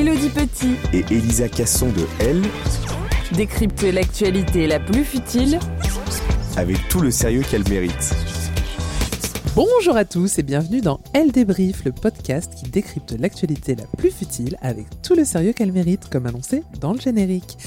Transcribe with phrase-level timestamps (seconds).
[0.00, 2.40] Elodie Petit Et Elisa Casson de Elle,
[3.32, 5.58] décrypte l'actualité la plus futile
[6.56, 8.14] avec tout le sérieux qu'elle mérite.
[9.54, 14.10] Bonjour à tous et bienvenue dans Elle débrief, le podcast qui décrypte l'actualité la plus
[14.10, 17.58] futile avec tout le sérieux qu'elle mérite, comme annoncé dans le générique.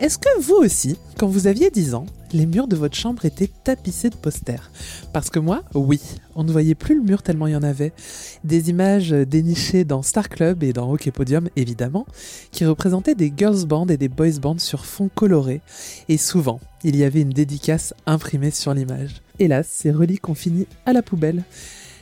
[0.00, 3.50] Est-ce que vous aussi, quand vous aviez 10 ans, les murs de votre chambre étaient
[3.64, 4.70] tapissés de posters?
[5.12, 6.00] Parce que moi, oui,
[6.34, 7.92] on ne voyait plus le mur tellement il y en avait.
[8.42, 12.06] Des images dénichées dans Star Club et dans Hockey Podium, évidemment,
[12.50, 15.60] qui représentaient des girls bands et des boys bands sur fond coloré.
[16.08, 19.20] Et souvent, il y avait une dédicace imprimée sur l'image.
[19.38, 21.44] Hélas, ces reliques ont fini à la poubelle.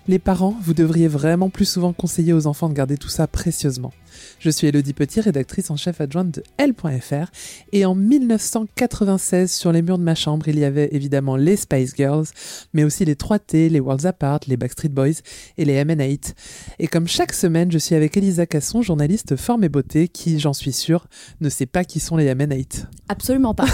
[0.07, 3.93] Les parents, vous devriez vraiment plus souvent conseiller aux enfants de garder tout ça précieusement.
[4.39, 7.31] Je suis Elodie Petit, rédactrice en chef adjointe de L.fr,
[7.73, 11.95] et en 1996, sur les murs de ma chambre, il y avait évidemment les Spice
[11.97, 12.27] Girls,
[12.73, 15.21] mais aussi les 3T, les Worlds Apart, les Backstreet Boys
[15.56, 16.34] et les MN8.
[16.79, 20.53] Et comme chaque semaine, je suis avec Elisa Casson, journaliste forme et beauté, qui, j'en
[20.53, 21.06] suis sûre,
[21.41, 22.85] ne sait pas qui sont les MN8.
[23.09, 23.67] Absolument pas.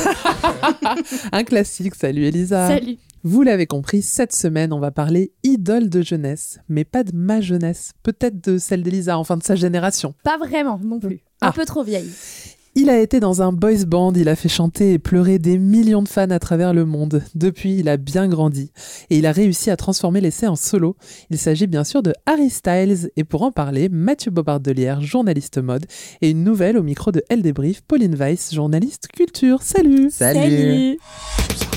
[1.33, 2.99] Un classique, salut Elisa Salut.
[3.27, 7.41] Vous l'avez compris, cette semaine, on va parler idole de jeunesse, mais pas de ma
[7.41, 10.15] jeunesse, peut-être de celle d'Elisa, enfin de sa génération.
[10.25, 11.23] Pas vraiment non plus.
[11.41, 11.53] Un Ah.
[11.53, 12.11] peu trop vieille.
[12.77, 16.03] Il a été dans un boys band, il a fait chanter et pleurer des millions
[16.03, 17.23] de fans à travers le monde.
[17.35, 18.73] Depuis, il a bien grandi
[19.09, 20.97] et il a réussi à transformer l'essai en solo.
[21.31, 25.87] Il s'agit bien sûr de Harry Styles et pour en parler, Mathieu Bobardelière, journaliste mode,
[26.21, 29.63] et une nouvelle au micro de Elle Débrief, Pauline Weiss, journaliste culture.
[29.63, 30.99] Salut Salut.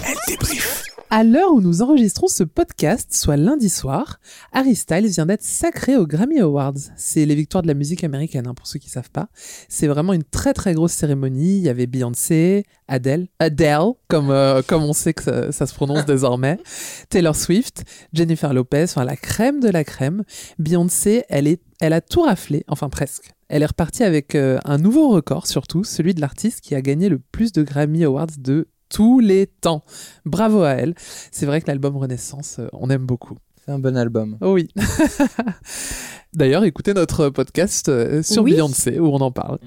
[0.03, 0.76] Elle débrief.
[1.09, 4.19] À l'heure où nous enregistrons ce podcast, soit lundi soir,
[4.51, 6.73] Harry Styles vient d'être sacré aux Grammy Awards.
[6.97, 9.29] C'est les victoires de la musique américaine, hein, pour ceux qui savent pas.
[9.69, 11.59] C'est vraiment une très très grosse cérémonie.
[11.59, 15.73] Il y avait Beyoncé, Adele, Adele, comme, euh, comme on sait que ça, ça se
[15.73, 16.59] prononce désormais,
[17.07, 20.25] Taylor Swift, Jennifer Lopez, enfin la crème de la crème.
[20.59, 23.31] Beyoncé, elle, est, elle a tout raflé, enfin presque.
[23.47, 27.07] Elle est repartie avec euh, un nouveau record, surtout celui de l'artiste qui a gagné
[27.07, 29.83] le plus de Grammy Awards de tous les temps.
[30.25, 30.93] Bravo à elle.
[31.31, 33.37] C'est vrai que l'album Renaissance, euh, on aime beaucoup.
[33.65, 34.37] C'est un bon album.
[34.41, 34.69] Oh oui.
[36.33, 38.53] D'ailleurs, écoutez notre podcast euh, sur Oui.
[38.53, 39.59] Beyoncé où on en parle.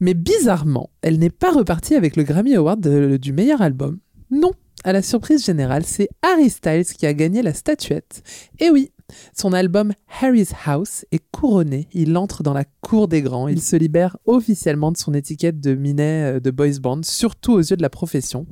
[0.00, 3.98] Mais bizarrement, elle n'est pas repartie avec le Grammy Award de- du meilleur album.
[4.30, 4.52] Non,
[4.84, 8.22] à la surprise générale, c'est Harry Styles qui a gagné la statuette.
[8.60, 8.92] Et oui,
[9.34, 11.88] son album Harry's House est couronné.
[11.92, 13.48] Il entre dans la cour des grands.
[13.48, 17.60] Il se libère officiellement de son étiquette de minet euh, de boys band, surtout aux
[17.60, 18.46] yeux de la profession.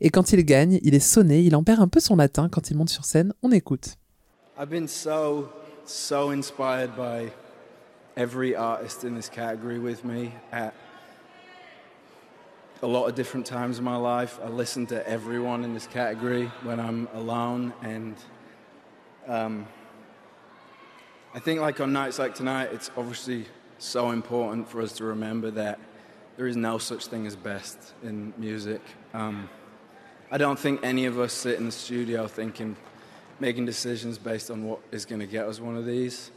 [0.00, 1.42] Et quand il gagne, il est sonné.
[1.42, 3.32] Il en perd un peu son latin quand il monte sur scène.
[3.42, 3.96] On écoute.
[4.58, 5.48] I've been so,
[5.84, 7.30] so inspired by
[8.16, 10.74] every artist in this category with me at
[12.82, 14.38] a lot of different times in my life.
[14.44, 18.16] I listen to everyone in this category when I'm alone, and
[19.28, 19.66] um,
[21.34, 23.46] I think, like on nights like tonight, it's obviously
[23.78, 25.78] so important for us to remember that
[26.36, 28.82] there is no such thing as best in music.
[29.14, 29.48] Um,
[30.30, 32.76] I don't think any of us sit in the studio thinking,
[33.40, 36.30] making decisions based on what is going to get us one of these.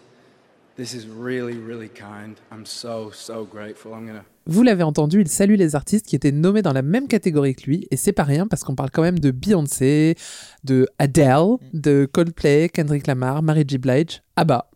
[0.77, 2.39] This is really, really kind.
[2.49, 3.93] I'm so, so grateful.
[3.93, 6.83] I'm going to Vous l'avez entendu, il salue les artistes qui étaient nommés dans la
[6.83, 10.15] même catégorie que lui, et c'est pas rien parce qu'on parle quand même de Beyoncé,
[10.63, 13.77] de Adele, de Coldplay, Kendrick Lamar, Mary J.
[13.77, 14.69] Blige, Abba.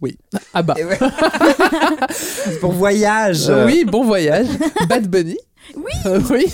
[0.00, 0.18] Oui,
[0.52, 0.74] Abba.
[0.78, 0.98] Et ouais.
[2.60, 3.48] Pour voyage.
[3.48, 4.46] Euh, oui, bon voyage.
[4.88, 5.36] Bad Bunny.
[5.76, 5.92] Oui.
[6.06, 6.44] Euh, oui.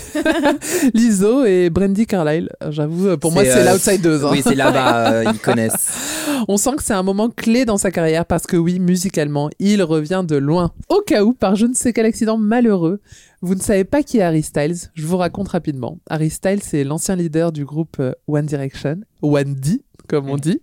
[0.93, 2.49] Lizzo et Brandy Carlile.
[2.69, 4.23] J'avoue, pour moi, C'est, euh, l'outsideuse.
[4.23, 4.29] hein.
[4.31, 5.91] Oui, c'est là-bas, euh, ils connaissent.
[6.47, 9.83] On sent que c'est un moment clé dans sa carrière parce que oui, musicalement, il
[9.83, 10.71] revient de loin.
[10.89, 13.01] Au cas où, par je ne sais quel accident malheureux,
[13.41, 15.97] vous ne savez pas qui est Harry Styles, je vous raconte rapidement.
[16.09, 20.61] Harry Styles, c'est l'ancien leader du groupe euh, One Direction, One D, comme on dit.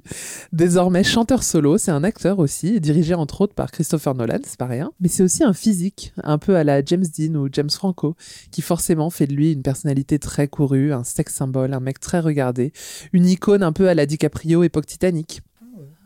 [0.52, 4.66] Désormais chanteur solo, c'est un acteur aussi, dirigé entre autres par Christopher Nolan, c'est pas
[4.66, 4.92] rien.
[5.00, 8.16] Mais c'est aussi un physique, un peu à la James Dean ou James Franco,
[8.50, 12.20] qui forcément fait de lui une personnalité très courue, un sex symbole, un mec très
[12.20, 12.72] regardé,
[13.12, 15.42] une icône un peu à la DiCaprio époque Titanic.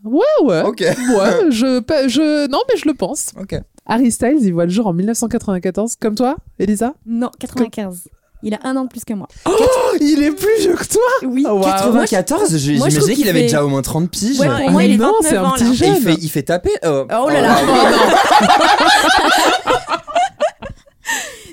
[0.04, 0.62] Ouais, ouais.
[0.62, 0.80] Ok.
[1.12, 3.30] Ouais, je, je, non, mais je le pense.
[3.38, 3.60] Ok.
[3.86, 6.94] Harry Styles, il voit le jour en 1994, comme toi, Elisa?
[7.06, 8.08] Non, 95.
[8.44, 9.28] Il a un an de plus que moi.
[9.46, 9.52] Oh,
[10.00, 11.44] il est plus vieux que toi Oui.
[11.48, 11.62] Oh, waouh.
[11.62, 14.38] 94, j'ai- moi, je j'imaginais qu'il avait fait- déjà au moins 30 piges.
[14.40, 15.94] Ouais, pour moi, il est non, c'est 29 un ans, petit jeune.
[15.96, 16.70] il fait, il fait taper.
[16.84, 17.54] euh, Oh là là.
[17.54, 17.62] ouais.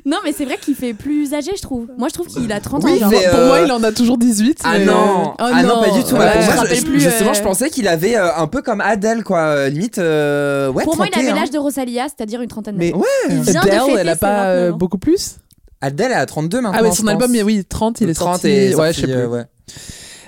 [0.05, 1.87] Non, mais c'est vrai qu'il fait plus âgé, je trouve.
[1.97, 2.99] Moi, je trouve qu'il a 30 Oui, ans.
[2.99, 3.09] genre.
[3.11, 4.59] mais, Pour euh, moi, il en a toujours 18.
[4.63, 6.15] Ah mais- non, Oh ah non, non, pas du tout.
[6.15, 8.47] ouais, pour moi, je- rappelle je- plus, justement, euh, je pensais qu'il avait euh, un
[8.47, 9.39] peu comme Adele, quoi.
[9.39, 11.29] euh, limite, euh, ouais, Pour moi, il 31.
[11.31, 13.03] avait l'âge de Rosalia, c'est-à-dire une trentaine Mais d'années.
[13.29, 13.35] Ouais.
[13.35, 14.77] De Adele, fêter elle a pas euh, 29 ans.
[14.77, 15.35] beaucoup plus
[15.81, 16.77] Adele, a 32 maintenant.
[16.77, 17.11] Ah ouais, je son pense.
[17.11, 18.47] album, oui, 30, il est 30 sorti.
[18.47, 19.13] ouais, sorti, je sais plus.
[19.15, 19.43] euh, ouais.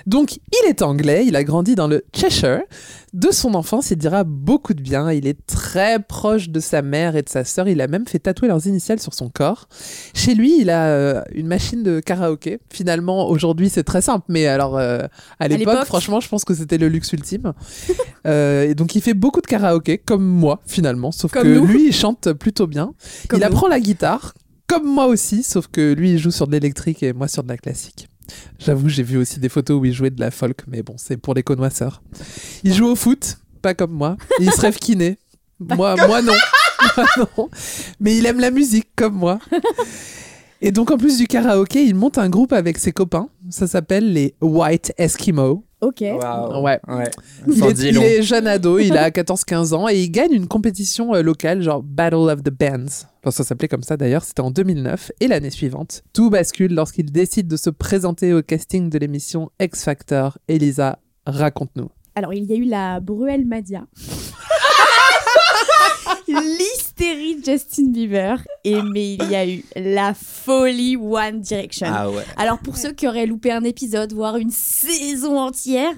[0.06, 2.62] Donc, il est anglais, il a grandi dans le Cheshire.
[3.12, 5.12] De son enfance, il dira beaucoup de bien.
[5.12, 7.68] Il est très proche de sa mère et de sa sœur.
[7.68, 9.68] Il a même fait tatouer leurs initiales sur son corps.
[10.14, 12.58] Chez lui, il a euh, une machine de karaoké.
[12.72, 14.24] Finalement, aujourd'hui, c'est très simple.
[14.28, 15.02] Mais alors, euh,
[15.38, 15.86] à l'époque, l'époque.
[15.86, 17.52] franchement, je pense que c'était le luxe ultime.
[18.24, 21.10] Euh, et donc, il fait beaucoup de karaoké, comme moi, finalement.
[21.10, 21.66] Sauf Comme que nous.
[21.66, 22.94] lui, il chante plutôt bien.
[23.28, 23.46] Comme il nous.
[23.48, 24.32] apprend la guitare,
[24.66, 25.42] comme moi aussi.
[25.42, 28.08] Sauf que lui, il joue sur de l'électrique et moi sur de la classique.
[28.58, 31.16] J'avoue, j'ai vu aussi des photos où il jouait de la folk, mais bon, c'est
[31.16, 32.02] pour les connoisseurs.
[32.62, 34.16] Il joue au foot, pas comme moi.
[34.40, 35.18] Et il se rêve kiné.
[35.60, 36.32] Moi, moi non.
[36.96, 37.48] Moi, non.
[38.00, 39.38] Mais il aime la musique, comme moi.
[40.64, 43.28] Et donc, en plus du karaoké, il monte un groupe avec ses copains.
[43.50, 45.64] Ça s'appelle les White Eskimo.
[45.80, 46.02] Ok.
[46.02, 46.62] Waouh.
[46.62, 46.78] Ouais.
[46.86, 47.10] Ouais.
[47.48, 51.16] Il est, il est jeune ado, il a 14-15 ans et il gagne une compétition
[51.16, 53.08] euh, locale, genre Battle of the Bands.
[53.24, 55.10] Enfin, ça s'appelait comme ça d'ailleurs, c'était en 2009.
[55.18, 59.82] Et l'année suivante, tout bascule lorsqu'il décide de se présenter au casting de l'émission X
[59.82, 60.38] Factor.
[60.46, 61.90] Elisa, raconte-nous.
[62.14, 63.84] Alors, il y a eu la Bruel Madia.
[66.98, 68.42] L'hystérie de Justin Bieber.
[68.64, 71.86] Et mais il y a eu la folie One Direction.
[71.90, 72.22] Ah ouais.
[72.36, 75.94] Alors pour ceux qui auraient loupé un épisode, voire une saison entière,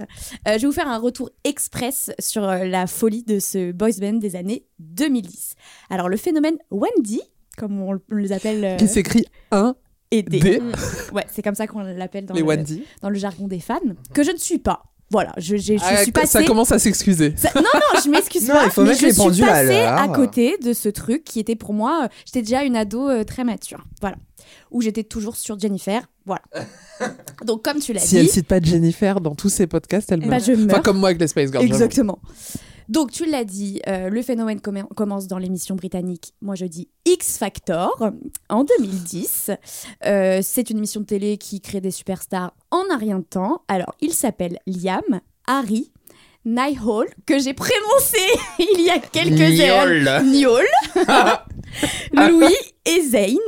[0.49, 3.91] euh, je vais vous faire un retour express sur euh, la folie de ce boys
[4.01, 5.55] band des années 2010.
[5.91, 7.21] Alors le phénomène Wendy,
[7.59, 9.75] comme on, on les appelle, euh, Qui s'écrit 1
[10.11, 10.63] et des- D.
[11.13, 12.43] Ouais, c'est comme ça qu'on l'appelle le-
[13.03, 13.81] dans le jargon des fans,
[14.13, 14.85] que je ne suis pas.
[15.11, 16.27] Voilà, je, j'ai- je Ah, suis passée...
[16.27, 17.35] ça commence à s'excuser.
[17.37, 18.65] Ça- non, non, je m'excuse pas.
[18.65, 19.93] il faut mais je les suis à passée l'heure.
[19.99, 22.05] à côté de ce truc qui était pour moi.
[22.05, 23.85] euh, J'étais déjà une ado euh, très mature.
[24.01, 24.17] Voilà.
[24.71, 26.03] Où j'étais toujours sur Jennifer.
[26.27, 26.43] Voilà.
[27.47, 28.17] Donc, comme tu l'as Si dit.
[28.19, 30.45] elle cite pas Jennifer dans tous ses podcasts, elle bah, meurt.
[30.45, 30.67] je meurs.
[30.71, 31.65] Enfin, comme moi avec les Space Girls.
[31.65, 32.19] Exactement.
[32.89, 36.89] Donc, tu l'as dit, euh, le phénomène commen- commence dans l'émission britannique, moi je dis
[37.07, 38.11] X Factor,
[38.49, 39.51] en 2010.
[40.07, 43.63] Euh, c'est une émission de télé qui crée des superstars en un rien de temps.
[43.69, 45.91] Alors, il s'appelle Liam, Harry,
[46.47, 48.19] Nihal, que j'ai prénoncé
[48.59, 50.23] il y a quelques heures.
[50.25, 50.65] Niol.
[52.13, 53.39] Louis et Zayn.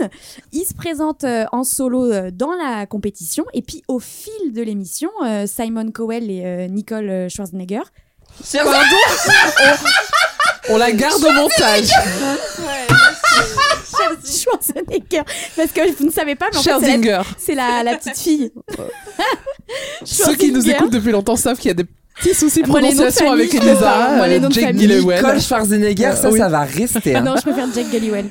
[0.53, 3.45] Ils se présentent euh, en solo euh, dans la compétition.
[3.53, 7.29] Et puis, au fil de l'émission, euh, Simon Cowell et Nicole euh,
[8.45, 8.97] Schwarzenegger
[10.69, 11.89] On la garde au montage.
[14.25, 15.23] Schwarzenegger.
[15.57, 18.53] Parce que vous ne savez pas, mais en fait, c'est la, la, petite fille.
[20.05, 21.87] Ceux qui nous écoutent depuis longtemps savent qu'il y a des
[22.19, 24.77] petits soucis de prononciation avec les Jake.
[24.77, 25.17] Gyllenhaal.
[25.17, 27.15] Nicole Schwarzenegger, ça, ça va rester.
[27.17, 27.23] hein.
[27.23, 28.25] Non, je préfère Jack Galloway.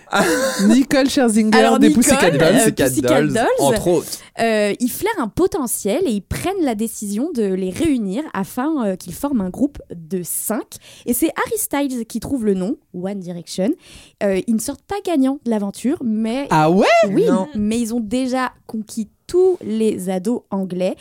[0.68, 2.42] Nicole Scherzinger des Pussycat Dolls.
[2.68, 4.08] euh, Pussycat Dolls, entre autres.
[4.40, 8.96] Euh, ils flairent un potentiel et ils prennent la décision de les réunir afin euh,
[8.98, 10.66] qu'ils forment un groupe de cinq.
[11.06, 13.70] Et c'est Harry Styles qui trouve le nom, One Direction.
[14.22, 16.86] Ils ne sortent pas gagnants de l'aventure, mais Ah ouais?
[17.10, 17.26] Oui,
[17.56, 20.96] mais ils ont déjà conquis tous les ados anglais.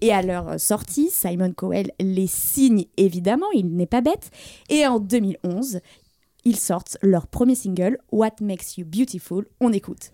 [0.00, 4.30] Et à leur sortie, Simon Cowell les signe évidemment, il n'est pas bête.
[4.68, 5.80] Et en 2011,
[6.44, 9.46] ils sortent leur premier single, What Makes You Beautiful.
[9.60, 10.12] On écoute.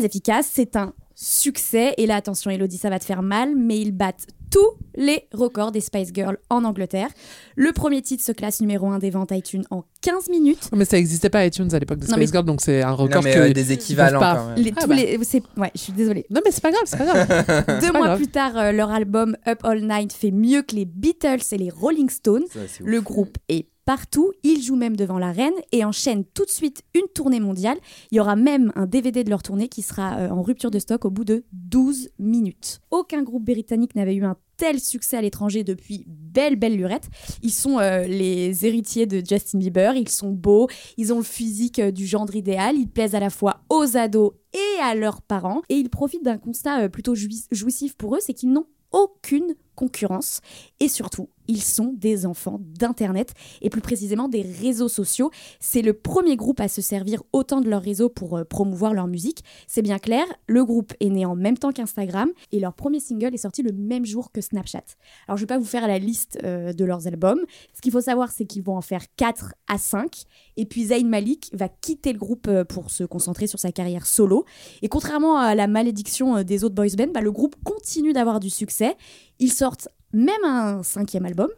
[0.00, 1.94] Très efficace, c'est un succès.
[1.98, 5.70] Et là, attention, Elodie, ça va te faire mal, mais ils battent tous les records
[5.70, 7.08] des Spice Girls en Angleterre.
[7.54, 10.70] Le premier titre se classe numéro 1 des ventes iTunes en 15 minutes.
[10.74, 12.82] Mais ça n'existait pas à iTunes à l'époque de Non, Spice mais- Girl, donc c'est
[12.82, 14.64] un record mais, que euh, des équivalents, pas- quand même.
[14.64, 14.94] Les- Ah tous bah.
[14.96, 15.16] les,
[15.56, 16.26] ouais, je suis désolée.
[16.30, 17.26] Non mais c'est pas grave, c'est pas grave.
[17.80, 18.16] Deux pas mois grave.
[18.18, 21.70] plus tard, euh, leur album Up All Night fait mieux que les Beatles et les
[21.70, 22.44] Rolling Stones.
[22.52, 22.88] Ça, c'est ouf.
[22.88, 26.84] Le groupe est partout, ils jouent même devant la reine et enchaînent tout de suite
[26.94, 27.76] une tournée mondiale.
[28.12, 30.78] Il y aura même un DVD de leur tournée qui sera euh, en rupture de
[30.78, 32.78] stock au bout de 12 minutes.
[32.92, 37.08] Aucun groupe britannique n'avait eu un tel succès à l'étranger depuis belle belle lurette.
[37.42, 41.80] Ils sont euh, les héritiers de Justin Bieber, ils sont beaux, ils ont le physique
[41.80, 45.62] euh, du gendre idéal, ils plaisent à la fois aux ados et à leurs parents
[45.68, 50.42] et ils profitent d'un constat plutôt jouis- jouissif pour eux, c'est qu'ils n'ont aucune concurrence.
[50.78, 55.32] Et surtout ils sont des enfants d'internet et plus précisément des réseaux sociaux.
[55.58, 59.08] C'est le premier groupe à se servir autant de leur réseau pour euh, promouvoir leur
[59.08, 59.42] musique.
[59.66, 63.34] C'est bien clair le groupe est né en même temps qu'Instagram et leur premier single
[63.34, 64.84] est sorti le même jour que Snapchat.
[65.26, 67.40] Alors je vais pas vous faire la liste euh, de leurs albums.
[67.74, 70.22] Ce qu'il faut savoir c'est qu'ils vont en faire 4 à 5
[70.56, 74.06] et puis Zayn Malik va quitter le groupe euh, pour se concentrer sur sa carrière
[74.06, 74.44] solo.
[74.82, 78.50] Et contrairement à la malédiction des autres boys band bah, le groupe continue d'avoir du
[78.50, 78.96] succès
[79.40, 81.48] ils sortent même un cinquième album.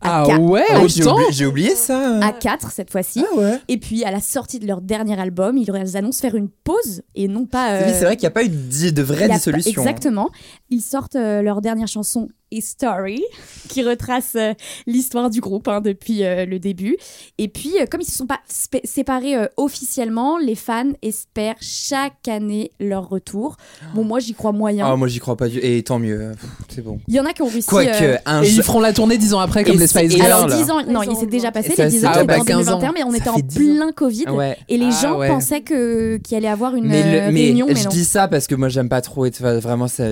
[0.00, 0.82] à Ah quatre- ouais, Ah
[1.30, 2.20] j'ai oublié, ça.
[2.20, 3.24] à 4 cette fois-ci.
[3.32, 3.60] Ah ouais.
[3.66, 7.26] Et puis à la sortie de leur dernier album, ils annoncent faire une pause et
[7.26, 7.78] non pas.
[7.78, 9.82] Oui, euh, c'est vrai qu'il n'y a pas eu de, vraie dissolution.
[9.82, 10.30] pas- Exactement.
[10.70, 13.22] Ils sortent euh, leur dernière chanson, A Story,
[13.68, 14.52] qui retrace euh,
[14.86, 16.96] l'histoire du groupe hein, depuis euh, le début.
[17.38, 18.40] Et puis, euh, comme ils se sont pas
[18.84, 23.56] séparés euh, officiellement, les fans espèrent chaque année leur retour.
[23.94, 24.86] Bon, moi, j'y crois moyen.
[24.90, 26.32] Ah, moi j'y crois pas du Et tant mieux.
[26.68, 27.00] C'est bon.
[27.08, 27.66] Il y en a qui ont réussi.
[27.68, 30.14] Quoique, euh, un Et ils feront la tournée dix ans après comme Et les Spice
[30.14, 30.26] et Girls.
[30.32, 30.46] Alors.
[30.46, 32.36] 10 ans, non, Ils il s'est déjà passé, Ça, les 10 c'est- ans, ah, bah,
[32.38, 32.78] en 15 ans.
[32.78, 34.24] 2021, mais on était en 10 plein Covid.
[34.30, 34.56] Ouais.
[34.68, 35.28] Et les Ah, gens ouais.
[35.28, 37.90] pensaient que- qu'il allait avoir une mais, le- mais réunion, mais je non.
[37.90, 40.04] dis ça parce que moi j'aime pas trop enfin, vraiment ça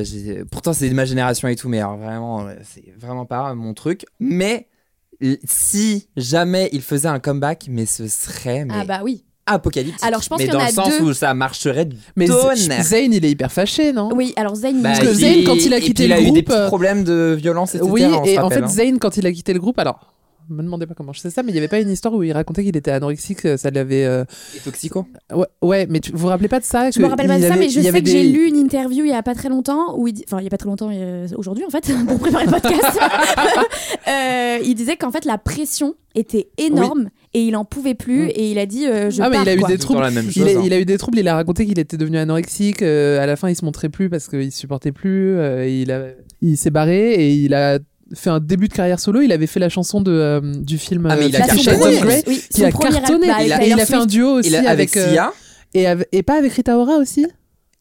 [0.51, 3.75] pourtant c'est de ma génération et tout mais alors vraiment euh, c'est vraiment pas mon
[3.75, 4.69] truc mais
[5.45, 9.25] si jamais il faisait un comeback mais ce serait mais Ah bah oui.
[9.47, 11.05] apocalyptique Alors, je pense mais qu'il y en dans a le sens deux.
[11.05, 12.27] où ça marcherait Mais.
[12.27, 14.11] Zayn, il est hyper fâché, non?
[14.15, 16.09] Oui, alors Zayn, Bah, Parce que il- Zayn, quand il a et quitté puis le
[16.09, 18.51] il a eu des groupe, petits problèmes de violence etc Oui, on se et en
[18.51, 18.67] fait, hein.
[18.69, 20.01] Zayn, quand il a quitté le groupe, alors,
[20.49, 22.23] me demandez pas comment je sais ça, mais il n'y avait pas une histoire où
[22.23, 24.05] il racontait qu'il était anorexique, euh, ça l'avait.
[24.05, 24.25] euh,
[24.57, 26.91] Et toxico Ouais, ouais, mais tu, vous vous rappelez pas de ça?
[26.91, 29.05] Je me rappelle pas de ça, avait- mais je sais que j'ai lu une interview
[29.05, 30.69] il y a pas très longtemps, où il dit- enfin il y a pas très
[30.69, 32.99] longtemps, euh, aujourd'hui en fait, pour préparer le podcast,
[34.09, 38.31] Euh, il disait qu'en fait la pression était énorme et il en pouvait plus Mm.
[38.35, 39.69] et il a dit euh, je Ah, mais pars, il a eu quoi.
[39.69, 40.01] des troubles.
[40.01, 40.63] la même Il, chose, a, hein.
[40.65, 41.19] il a eu des troubles.
[41.19, 42.83] Il a raconté qu'il était devenu anorexique.
[42.83, 45.37] euh, à la fin, il se montrait plus parce qu'il supportait plus.
[45.37, 46.07] euh, il a,
[46.41, 47.79] il s'est barré et il a
[48.15, 49.21] fait un début de carrière solo.
[49.21, 51.77] Il avait fait la chanson de, euh, du film Ah, mais euh, il a cartonné.
[51.79, 53.29] Premier- Grey, oui, qui a cartonné.
[53.31, 54.11] album, Il a- Et il Taylor a fait un Swift.
[54.11, 55.33] duo aussi a- avec, avec euh, Sia
[55.75, 57.27] et, avec- et pas avec Rita Ora aussi.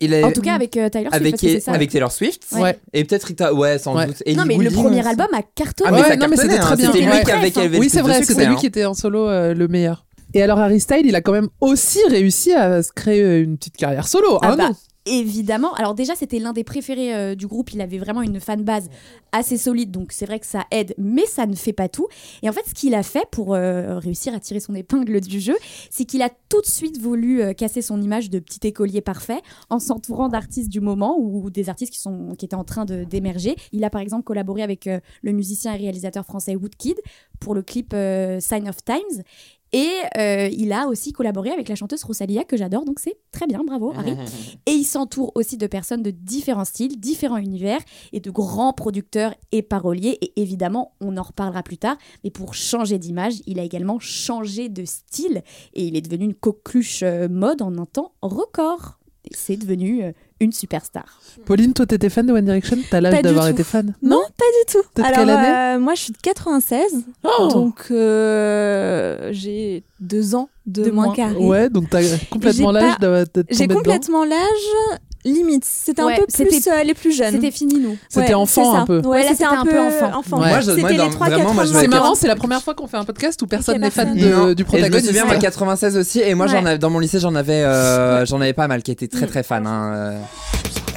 [0.02, 1.72] il a- En tout cas avec euh, Tyler Swift, avec, parce que c'est ça.
[1.72, 2.78] avec Taylor Swift Ouais.
[2.94, 4.08] et peut-être Rita ouais sans Ouais.
[4.08, 5.08] doute et non mais le premier aussi.
[5.10, 5.90] album a cartonné.
[5.90, 6.76] ah mais ça non, mais c'était très hein.
[6.76, 6.92] bien.
[6.92, 8.58] c'était lui avait Oui, c'est vrai, c'était lui hein.
[8.60, 10.06] qui était en solo euh, le meilleur.
[10.34, 13.58] Et alors Harry Styles, il a quand même aussi réussi à se créer euh, une
[13.58, 14.38] petite carrière solo.
[14.42, 14.76] Ah bah, non.
[15.08, 15.72] Évidemment.
[15.76, 17.72] Alors déjà, c'était l'un des préférés euh, du groupe.
[17.74, 18.90] Il avait vraiment une fanbase
[19.32, 22.08] assez solide, donc c'est vrai que ça aide, mais ça ne fait pas tout.
[22.42, 25.40] Et en fait, ce qu'il a fait pour euh, réussir à tirer son épingle du
[25.40, 25.56] jeu,
[25.92, 29.42] c'est qu'il a tout de suite voulu euh, casser son image de petit écolier parfait
[29.70, 33.56] en s'entourant d'artistes du moment ou des artistes qui, sont, qui étaient en train d'émerger.
[33.74, 34.90] Il a par exemple collaboré avec
[35.22, 37.00] le musicien et réalisateur français Woodkid
[37.40, 37.96] pour le clip
[38.40, 39.24] Sign of Times.
[39.72, 43.46] Et euh, il a aussi collaboré avec la chanteuse Rosalia, que j'adore, donc c'est très
[43.48, 44.16] bien, bravo Harry.
[44.66, 47.80] Et il s'entoure aussi de personnes de différents styles, différents univers
[48.14, 50.18] et de grands producteurs et paroliers.
[50.22, 51.98] Et évidemment, on en reparlera plus tard.
[52.24, 55.44] Mais pour changer d'image, il a également changé de style
[55.74, 59.00] et il est devenu une coqueluche euh, mode en un temps record.
[59.32, 60.12] C'est devenu euh,
[60.42, 61.20] une superstar.
[61.46, 62.78] Pauline, toi, t'étais fan de One Direction?
[62.90, 63.94] T'as l'âge d'avoir été fan?
[64.02, 64.84] Non, pas du tout.
[65.02, 65.76] Alors, quelle année?
[65.78, 67.04] euh, moi, je suis de 96.
[67.24, 71.46] Oh Donc, euh, j'ai deux ans de, De moins qu'Harry.
[71.46, 75.00] Ouais, donc t'as complètement J'ai l'âge pas- d'être J'ai complètement l'âge.
[75.26, 75.66] Limite.
[75.66, 77.34] C'était Ouais, un peu c'était- plus euh, les plus jeunes.
[77.36, 77.98] C'était fini, nous.
[78.08, 79.00] C'était Ouais, enfant, un peu.
[79.02, 80.40] Ouais, c'était c'était un peu enfant.
[80.40, 80.48] Ouais.
[80.50, 82.62] Moi, je- moi, C'était dans- les 3 vraiment, moi, je C'est marrant, c'est la première
[82.62, 85.08] fois qu'on fait un podcast où personne n'est fan de- du Et je me protagoniste.
[85.08, 86.52] souviens, moi, 96 aussi, et moi, Ouais.
[86.54, 89.28] j'en avais, dans mon lycée, j'en avais, euh, j'en avais pas mal qui étaient très
[89.28, 89.66] très fans.
[89.66, 90.20] hein, euh.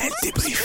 [0.00, 0.57] Elle débrief.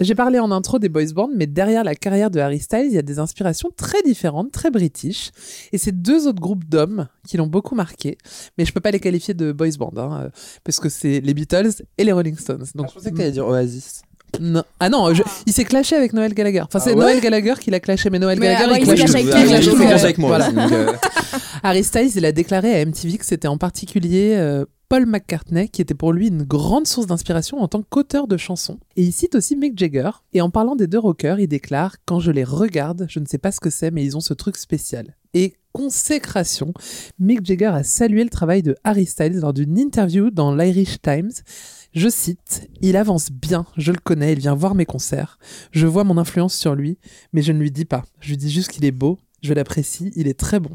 [0.00, 2.92] J'ai parlé en intro des boys bands, mais derrière la carrière de Harry Styles, il
[2.94, 5.30] y a des inspirations très différentes, très british.
[5.72, 8.18] Et c'est deux autres groupes d'hommes qui l'ont beaucoup marqué,
[8.58, 10.28] mais je peux pas les qualifier de boys band, hein, euh,
[10.64, 12.64] parce que c'est les Beatles et les Rolling Stones.
[12.74, 14.02] Donc, Je pensais que t'allais dire Oasis.
[14.40, 14.64] Non.
[14.80, 16.62] Ah non, je- il s'est clashé avec Noël Gallagher.
[16.62, 18.78] Enfin, c'est Ah ouais Noël Gallagher qui l'a clashé, mais Noël Mais, Gallagher, ah ouais,
[18.80, 19.80] il il se clash clash tout.
[20.04, 20.46] avec moi Voilà.
[20.48, 20.92] aussi, donc, euh,
[21.62, 25.82] Harry Styles, il a déclaré à MTV que c'était en particulier euh, Paul McCartney qui
[25.82, 28.78] était pour lui une grande source d'inspiration en tant qu'auteur de chansons.
[28.94, 30.10] Et il cite aussi Mick Jagger.
[30.32, 33.38] Et en parlant des deux rockers, il déclare Quand je les regarde, je ne sais
[33.38, 35.16] pas ce que c'est, mais ils ont ce truc spécial.
[35.32, 36.72] Et consécration,
[37.18, 41.32] Mick Jagger a salué le travail de Harry Styles lors d'une interview dans l'Irish Times.
[41.92, 45.40] Je cite, Il avance bien, je le connais, il vient voir mes concerts.
[45.72, 46.98] Je vois mon influence sur lui,
[47.32, 48.04] mais je ne lui dis pas.
[48.20, 50.70] Je lui dis juste qu'il est beau, je l'apprécie, il est très bon.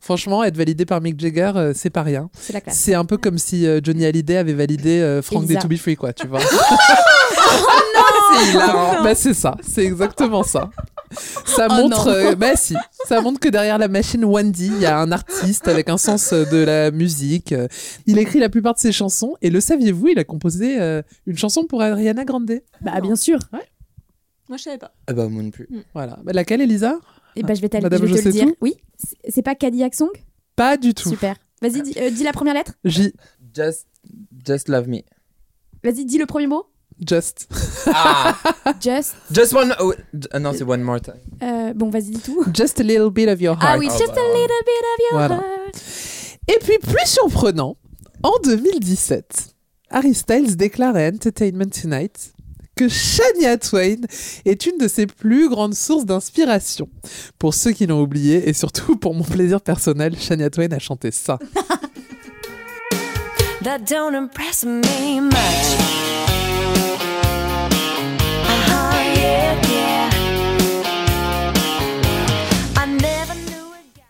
[0.00, 2.30] Franchement, être validé par Mick Jagger, euh, c'est pas rien.
[2.38, 2.76] C'est la classe.
[2.76, 5.46] C'est un peu comme si euh, Johnny Hallyday avait validé euh, Frank.
[5.46, 6.40] Day to Be Free, quoi, tu vois.
[8.38, 9.02] c'est hilarant.
[9.02, 10.70] bah c'est ça, c'est exactement ça.
[11.44, 12.12] Ça Oh montre, non.
[12.14, 12.74] euh, bah si,
[13.06, 16.32] ça montre que derrière la machine Wendy, il y a un artiste avec un sens
[16.32, 17.52] euh, de la musique.
[17.52, 17.68] Euh,
[18.06, 21.38] Il écrit la plupart de ses chansons et le saviez-vous, il a composé euh, une
[21.38, 22.50] chanson pour Ariana Grande?
[22.80, 23.38] Bah, bien sûr.
[24.48, 24.92] Moi, je savais pas.
[25.06, 25.68] Ah bah, moi non plus.
[25.94, 26.18] Voilà.
[26.24, 26.98] Bah, laquelle, Elisa?
[27.36, 28.46] Et bah, je vais, Madame, je vais je te le dire.
[28.46, 28.74] tout Oui.
[29.28, 30.10] C'est- pas Cadillac Song
[30.56, 31.08] Pas du tout.
[31.10, 31.36] Super.
[31.62, 32.72] Vas-y, dis, euh, dis la première lettre.
[32.84, 33.12] J,
[33.54, 33.86] Just,
[34.46, 34.98] just love me.
[35.84, 36.64] Vas-y, dis le premier mot.
[37.00, 37.48] just.
[37.86, 38.36] Ah,
[38.80, 39.14] Just.
[39.30, 39.74] just one.
[39.80, 39.92] Oh,
[40.32, 41.20] ah non, c'est one more time.
[41.42, 42.44] euh, bon, vas-y, dis tout.
[42.54, 43.64] Just a little bit of your heart.
[43.74, 44.20] Ah oui, Oh, just bah.
[44.20, 45.34] a little bit of your Voilà.
[45.36, 45.82] heart.
[46.48, 47.76] Et puis, plus surprenant,
[48.22, 49.54] en 2017,
[49.90, 52.32] Harry Styles déclare à Entertainment Tonight
[52.76, 53.96] que Shania Twain
[54.44, 56.88] est une de ses plus grandes sources d'inspiration.
[57.38, 61.10] Pour ceux qui l'ont oublié, et surtout pour mon plaisir personnel, Shania Twain a chanté
[61.10, 61.38] ça.
[63.62, 65.96] That don't impress me much.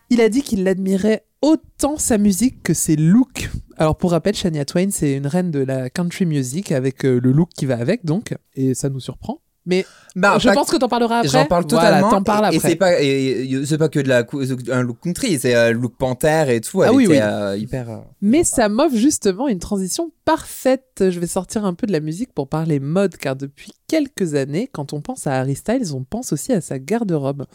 [0.09, 3.49] Il a dit qu'il admirait autant sa musique que ses looks.
[3.77, 7.31] Alors pour rappel, Shania Twain, c'est une reine de la country music avec euh, le
[7.31, 9.39] look qui va avec, donc, et ça nous surprend.
[9.69, 11.27] Mais Bah, je pense que t'en parleras après.
[11.29, 12.23] J'en parle Voilà, totalement.
[12.23, 14.23] parles et- c'est pas, et- et c'est pas que de la,
[14.71, 16.81] un look country, c'est un look panthère et tout.
[16.83, 17.19] Ah oui, était, oui.
[17.21, 17.89] euh, hyper.
[17.89, 21.05] euh, Mais ça m'offre justement une transition parfaite.
[21.09, 24.67] Je vais sortir un peu de la musique pour parler mode, car depuis quelques années,
[24.67, 27.45] quand on pense à Harry Styles, on pense aussi à sa garde-robe.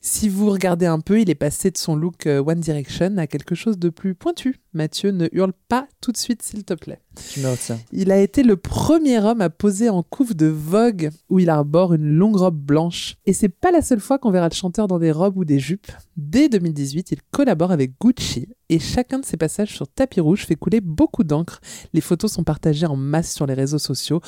[0.00, 3.28] Si vous regardez un peu, il est passé de son look euh, One Direction à
[3.28, 4.58] quelque chose de plus pointu.
[4.72, 7.00] Mathieu, ne hurle pas tout de suite, s'il te plaît.
[7.36, 7.78] Retiens.
[7.92, 11.94] Il a été le premier homme à poser en couve de Vogue, où il arbore
[11.94, 13.16] une longue robe blanche.
[13.24, 15.60] Et c'est pas la seule fois qu'on verra le chanteur dans des robes ou des
[15.60, 15.90] jupes.
[16.16, 20.56] Dès 2018, il collabore avec Gucci, et chacun de ses passages sur tapis rouge fait
[20.56, 21.60] couler beaucoup d'encre.
[21.92, 24.20] Les photos sont partagées en masse sur les réseaux sociaux,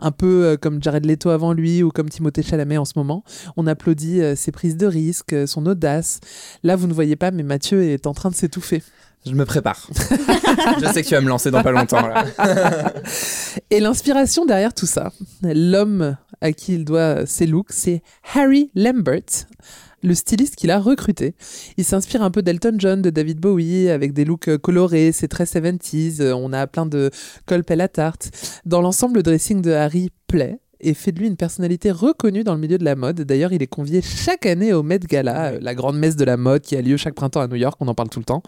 [0.00, 3.24] un peu euh, comme Jared Leto avant lui ou comme Timothée Chalamet en ce moment.
[3.56, 6.20] On applaudit euh, ses prises de risque, euh, son audace.
[6.62, 8.82] Là, vous ne voyez pas, mais Mathieu est en train de s'étouffer.
[9.26, 9.88] Je me prépare.
[10.80, 12.06] je sais que tu vas me lancer dans pas longtemps.
[12.06, 12.26] là.
[13.70, 18.02] Et l'inspiration derrière tout ça, l'homme à qui il doit ses looks, c'est
[18.34, 19.46] Harry Lambert,
[20.02, 21.34] le styliste qu'il a recruté.
[21.78, 25.44] Il s'inspire un peu d'Elton John, de David Bowie, avec des looks colorés, c'est très
[25.44, 27.10] 70s, euh, on a plein de
[27.46, 28.30] colpel à tarte.
[28.66, 32.54] Dans l'ensemble, le dressing de Harry plaît et fait de lui une personnalité reconnue dans
[32.54, 33.22] le milieu de la mode.
[33.22, 36.36] D'ailleurs, il est convié chaque année au Met Gala, euh, la grande messe de la
[36.36, 38.42] mode qui a lieu chaque printemps à New York, on en parle tout le temps.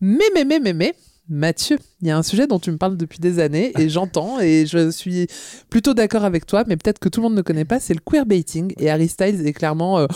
[0.00, 0.94] Mais, mais, mais, mais, mais,
[1.30, 4.40] Mathieu, il y a un sujet dont tu me parles depuis des années et j'entends
[4.40, 5.26] et je suis
[5.68, 8.00] plutôt d'accord avec toi, mais peut-être que tout le monde ne connaît pas, c'est le
[8.00, 10.06] queerbaiting et Harry Styles est clairement euh,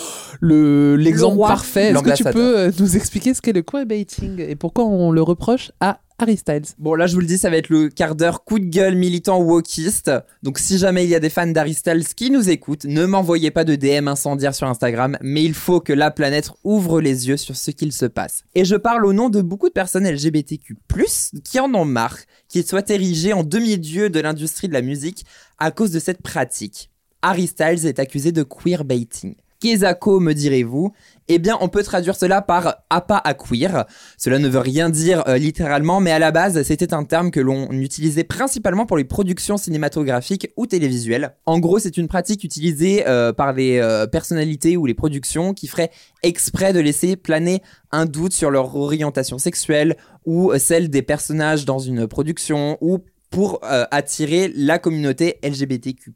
[0.40, 1.90] le l'exemple parfait.
[1.90, 5.22] Est-ce que tu peux euh, nous expliquer ce qu'est le queerbaiting et pourquoi on le
[5.22, 6.40] reproche à Harry
[6.78, 8.94] Bon, là, je vous le dis, ça va être le quart d'heure coup de gueule
[8.94, 10.12] militant wokiste.
[10.44, 11.76] Donc, si jamais il y a des fans d'Harry
[12.14, 15.92] qui nous écoutent, ne m'envoyez pas de DM incendiaires sur Instagram, mais il faut que
[15.92, 18.44] la planète ouvre les yeux sur ce qu'il se passe.
[18.54, 20.76] Et je parle au nom de beaucoup de personnes LGBTQ+,
[21.42, 25.26] qui en ont marre, qui souhaitent ériger en demi-dieu de l'industrie de la musique
[25.58, 26.88] à cause de cette pratique.
[27.20, 29.34] Harry est accusé de queerbaiting.
[29.62, 30.90] Qu'est-ce me direz-vous?
[31.28, 33.86] Eh bien, on peut traduire cela par appât à queer.
[34.18, 37.38] Cela ne veut rien dire euh, littéralement, mais à la base, c'était un terme que
[37.38, 41.36] l'on utilisait principalement pour les productions cinématographiques ou télévisuelles.
[41.46, 45.68] En gros, c'est une pratique utilisée euh, par les euh, personnalités ou les productions qui
[45.68, 45.92] feraient
[46.24, 49.96] exprès de laisser planer un doute sur leur orientation sexuelle
[50.26, 52.98] ou celle des personnages dans une production ou
[53.30, 56.12] pour attirer la communauté LGBTQ+,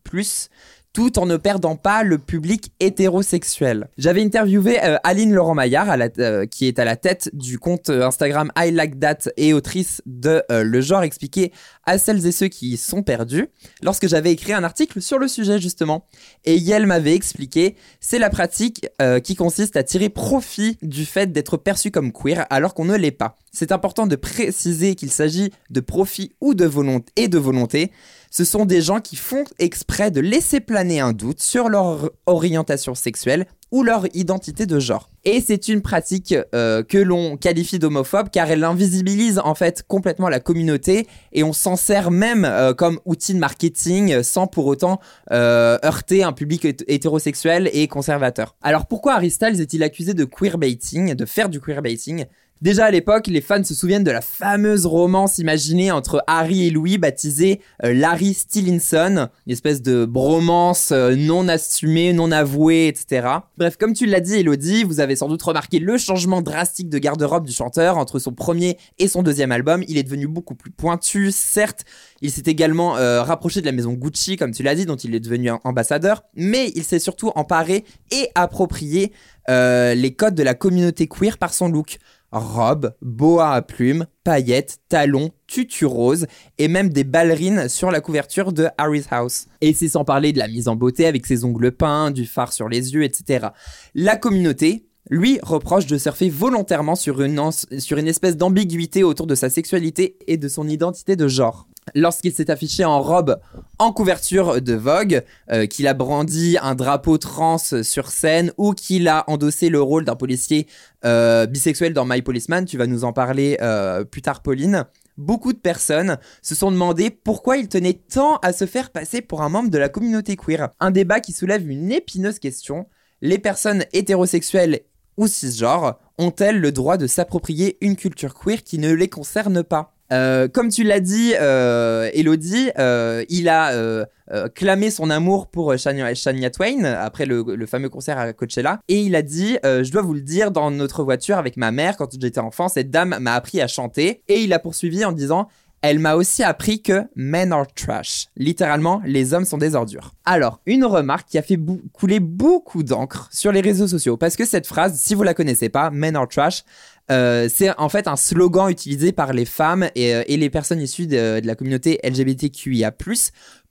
[0.96, 3.88] tout en ne perdant pas le public hétérosexuel.
[3.98, 8.06] J'avais interviewé euh, Aline Laurent Maillard, euh, qui est à la tête du compte euh,
[8.06, 11.52] Instagram I Like That et autrice de Le Genre expliqué
[11.84, 13.48] à celles et ceux qui y sont perdus,
[13.82, 16.06] lorsque j'avais écrit un article sur le sujet justement.
[16.46, 18.88] Et Yel m'avait expliqué, c'est la pratique
[19.22, 23.10] qui consiste à tirer profit du fait d'être perçu comme queer alors qu'on ne l'est
[23.10, 23.36] pas.
[23.58, 27.90] C'est important de préciser qu'il s'agit de profit ou de volonté et de volonté.
[28.30, 32.94] Ce sont des gens qui font exprès de laisser planer un doute sur leur orientation
[32.94, 35.08] sexuelle ou leur identité de genre.
[35.24, 40.28] Et c'est une pratique euh, que l'on qualifie d'homophobe car elle invisibilise en fait complètement
[40.28, 45.00] la communauté et on s'en sert même euh, comme outil de marketing sans pour autant
[45.32, 48.54] euh, heurter un public hét- hétérosexuel et conservateur.
[48.60, 52.26] Alors pourquoi Harry est-il accusé de queerbaiting, de faire du queerbaiting?
[52.62, 56.70] Déjà à l'époque, les fans se souviennent de la fameuse romance imaginée entre Harry et
[56.70, 63.28] Louis baptisée euh, Larry Stillinson, une espèce de bromance euh, non assumée, non avouée, etc.
[63.58, 66.96] Bref, comme tu l'as dit Elodie, vous avez sans doute remarqué le changement drastique de
[66.96, 69.84] garde-robe du chanteur entre son premier et son deuxième album.
[69.86, 71.84] Il est devenu beaucoup plus pointu, certes,
[72.22, 75.14] il s'est également euh, rapproché de la maison Gucci, comme tu l'as dit, dont il
[75.14, 79.12] est devenu ambassadeur, mais il s'est surtout emparé et approprié
[79.48, 81.98] les codes de la communauté queer par son look.
[82.38, 86.26] Robe, boa à plumes, paillettes, talons, tutu rose
[86.58, 89.46] et même des ballerines sur la couverture de Harry's House.
[89.60, 92.52] Et c'est sans parler de la mise en beauté avec ses ongles peints, du fard
[92.52, 93.48] sur les yeux, etc.
[93.94, 99.34] La communauté, lui, reproche de surfer volontairement sur une, sur une espèce d'ambiguïté autour de
[99.34, 101.68] sa sexualité et de son identité de genre.
[101.94, 103.38] Lorsqu'il s'est affiché en robe
[103.78, 109.06] en couverture de Vogue, euh, qu'il a brandi un drapeau trans sur scène ou qu'il
[109.06, 110.66] a endossé le rôle d'un policier
[111.04, 114.84] euh, bisexuel dans My Policeman, tu vas nous en parler euh, plus tard Pauline,
[115.16, 119.42] beaucoup de personnes se sont demandé pourquoi il tenait tant à se faire passer pour
[119.42, 120.70] un membre de la communauté queer.
[120.80, 122.86] Un débat qui soulève une épineuse question.
[123.22, 124.80] Les personnes hétérosexuelles
[125.16, 129.92] ou cisgenres ont-elles le droit de s'approprier une culture queer qui ne les concerne pas?
[130.12, 134.06] Euh, comme tu l'as dit, euh, Elodie, euh, il a
[134.54, 139.14] clamé son amour pour Shania, Twain après le, le fameux concert à Coachella et il
[139.14, 142.40] a dit Je dois vous le dire, dans notre voiture avec ma mère, quand j'étais
[142.40, 144.22] enfant, cette dame m'a appris à chanter.
[144.28, 145.48] Et il a poursuivi en disant
[145.82, 148.26] elle m'a aussi appris que men are trash.
[148.36, 150.14] Littéralement, les hommes sont des ordures.
[150.24, 151.58] Alors, une remarque qui a fait
[151.92, 154.16] couler beaucoup d'encre sur les réseaux sociaux.
[154.16, 156.64] Parce que cette phrase, si vous la connaissez pas, men are trash,
[157.10, 161.06] euh, c'est en fait un slogan utilisé par les femmes et, euh, les personnes issues
[161.06, 162.92] de, la communauté LGBTQIA+,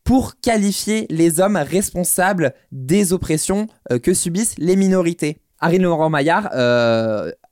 [0.04, 5.38] pour qualifier les hommes responsables des oppressions euh, que subissent les minorités.
[5.60, 6.50] Harry Laurent Maillard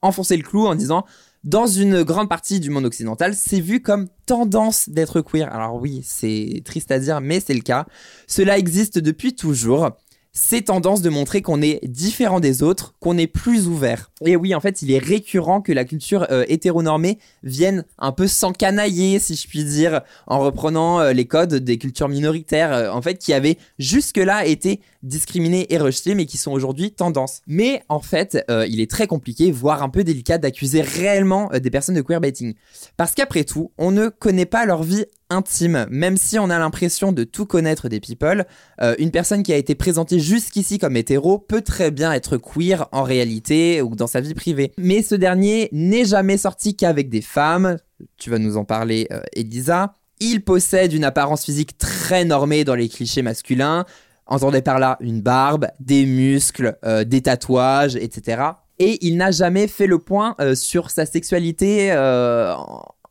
[0.02, 1.06] enfonçait le clou en disant
[1.44, 5.54] dans une grande partie du monde occidental, c'est vu comme tendance d'être queer.
[5.54, 7.86] Alors oui, c'est triste à dire, mais c'est le cas.
[8.28, 9.92] Cela existe depuis toujours.
[10.36, 14.10] Ces tendances de montrer qu'on est différent des autres, qu'on est plus ouvert.
[14.26, 18.26] Et oui, en fait, il est récurrent que la culture euh, hétéronormée vienne un peu
[18.26, 23.04] s'encanailler, si je puis dire, en reprenant euh, les codes des cultures minoritaires, euh, en
[23.04, 27.42] fait, qui avaient jusque-là été discriminées et rejetées, mais qui sont aujourd'hui tendance.
[27.46, 31.96] Mais en fait, il est très compliqué, voire un peu délicat, d'accuser réellement des personnes
[31.96, 32.54] de queerbaiting.
[32.96, 37.12] Parce qu'après tout, on ne connaît pas leur vie intime, même si on a l'impression
[37.12, 38.46] de tout connaître des people,
[38.82, 42.88] euh, une personne qui a été présentée jusqu'ici comme hétéro peut très bien être queer
[42.92, 44.72] en réalité ou dans sa vie privée.
[44.78, 47.78] Mais ce dernier n'est jamais sorti qu'avec des femmes,
[48.18, 49.96] tu vas nous en parler euh, Elisa.
[50.20, 53.86] Il possède une apparence physique très normée dans les clichés masculins,
[54.28, 58.42] entendez par là une barbe, des muscles, euh, des tatouages, etc.
[58.80, 61.92] Et il n'a jamais fait le point euh, sur sa sexualité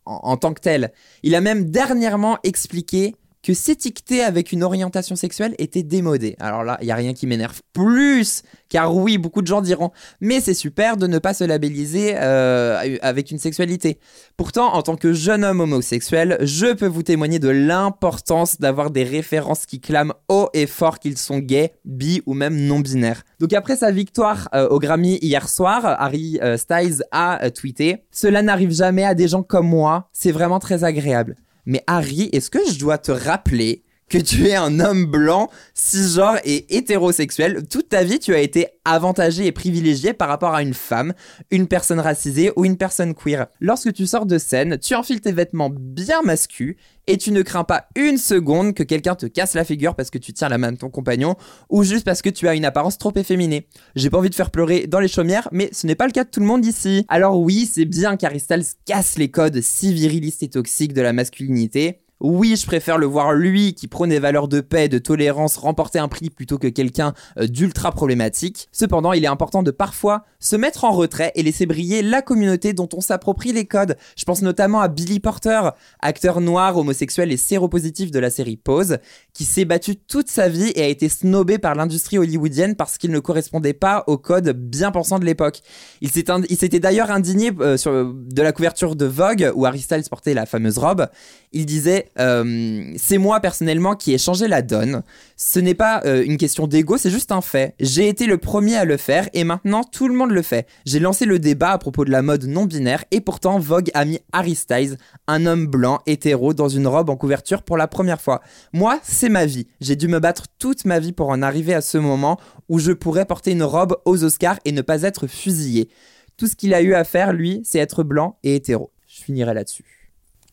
[0.05, 0.93] en, tant que telle.
[1.23, 6.37] Il a même dernièrement expliqué que s'étiqueter avec une orientation sexuelle était démodé.
[6.39, 9.91] Alors là, il n'y a rien qui m'énerve plus, car oui, beaucoup de gens diront,
[10.21, 13.99] mais c'est super de ne pas se labelliser euh, avec une sexualité.
[14.37, 19.05] Pourtant, en tant que jeune homme homosexuel, je peux vous témoigner de l'importance d'avoir des
[19.05, 23.25] références qui clament haut et fort qu'ils sont gays, bi ou même non-binaires.
[23.41, 28.43] Donc après sa victoire euh, au Grammy hier soir, Harry euh, Styles a tweeté «Cela
[28.43, 31.37] n'arrive jamais à des gens comme moi, c'est vraiment très agréable».
[31.67, 36.37] Mais Harry, est-ce que je dois te rappeler que tu es un homme blanc, cisgenre
[36.45, 40.75] et hétérosexuel Toute ta vie, tu as été avantagé et privilégié par rapport à une
[40.75, 41.15] femme,
[41.51, 43.47] une personne racisée ou une personne queer.
[43.59, 47.65] Lorsque tu sors de scène, tu enfiles tes vêtements bien mascus et tu ne crains
[47.65, 50.73] pas une seconde que quelqu'un te casse la figure parce que tu tiens la main
[50.73, 51.37] de ton compagnon
[51.71, 53.67] ou juste parce que tu as une apparence trop efféminée.
[53.97, 56.25] J'ai pas envie de faire pleurer dans les chaumières, mais ce n'est pas le cas
[56.25, 57.07] de tout le monde ici.
[57.09, 61.15] Alors oui, c'est bien qu'Harry Styles casse les codes si virilistes et toxiques de la
[61.15, 62.02] masculinité.
[62.23, 65.99] Oui, je préfère le voir lui qui prône des valeurs de paix de tolérance remporter
[65.99, 68.69] un prix plutôt que quelqu'un euh, d'ultra problématique.
[68.71, 72.75] Cependant, il est important de parfois se mettre en retrait et laisser briller la communauté
[72.75, 73.97] dont on s'approprie les codes.
[74.17, 78.99] Je pense notamment à Billy Porter, acteur noir, homosexuel et séropositif de la série Pose,
[79.35, 83.11] qui s'est battu toute sa vie et a été snobé par l'industrie hollywoodienne parce qu'il
[83.11, 85.61] ne correspondait pas aux codes bien pensants de l'époque.
[86.01, 87.77] Il s'était d'ailleurs indigné euh,
[88.15, 91.09] de la couverture de Vogue où Harry portait la fameuse robe.
[91.51, 95.03] Il disait euh, C'est moi personnellement qui ai changé la donne.
[95.37, 97.75] Ce n'est pas euh, une question d'ego, c'est juste un fait.
[97.81, 100.67] J'ai été le premier à le faire et maintenant tout le monde le fait.
[100.87, 104.05] J'ai lancé le débat à propos de la mode non binaire et pourtant Vogue a
[104.05, 108.21] mis Harry Styles, un homme blanc hétéro, dans une robe en couverture pour la première
[108.21, 108.41] fois.
[108.73, 109.67] Moi, c'est ma vie.
[109.81, 112.93] J'ai dû me battre toute ma vie pour en arriver à ce moment où je
[112.93, 115.89] pourrais porter une robe aux Oscars et ne pas être fusillé.
[116.37, 118.91] Tout ce qu'il a eu à faire, lui, c'est être blanc et hétéro.
[119.07, 120.02] Je finirai là-dessus.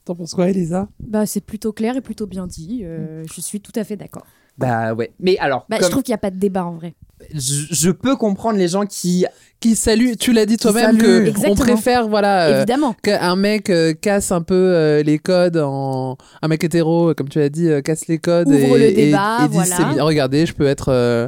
[0.10, 0.90] T'en penses quoi, Elisa?
[1.00, 2.82] Bah, c'est plutôt clair et plutôt bien dit.
[2.84, 4.26] euh, je suis tout à fait d'accord.
[4.58, 5.14] Bah ouais.
[5.20, 6.96] Mais alors, Bah, comme- Je trouve qu'il n'y a pas de débat en vrai.
[7.34, 9.26] Je, je peux comprendre les gens qui
[9.60, 10.16] qui saluent.
[10.16, 11.56] Tu l'as dit toi-même que on Exactement.
[11.56, 12.66] préfère voilà euh,
[13.04, 17.40] qu'un mec euh, casse un peu euh, les codes en un mec hétéro comme tu
[17.40, 19.76] l'as dit euh, casse les codes Ouvre et, le et- débat, et dit voilà.
[19.76, 21.28] c'est bien regardez je peux être euh,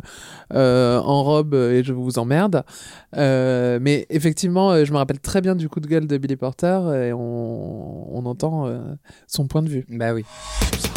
[0.53, 2.63] euh, en robe et je vous emmerde
[3.17, 6.79] Euh, mais effectivement je me rappelle très bien du coup de gueule de Billy Porter
[7.07, 8.79] et on, on entend euh,
[9.27, 10.23] son point de vue bah oui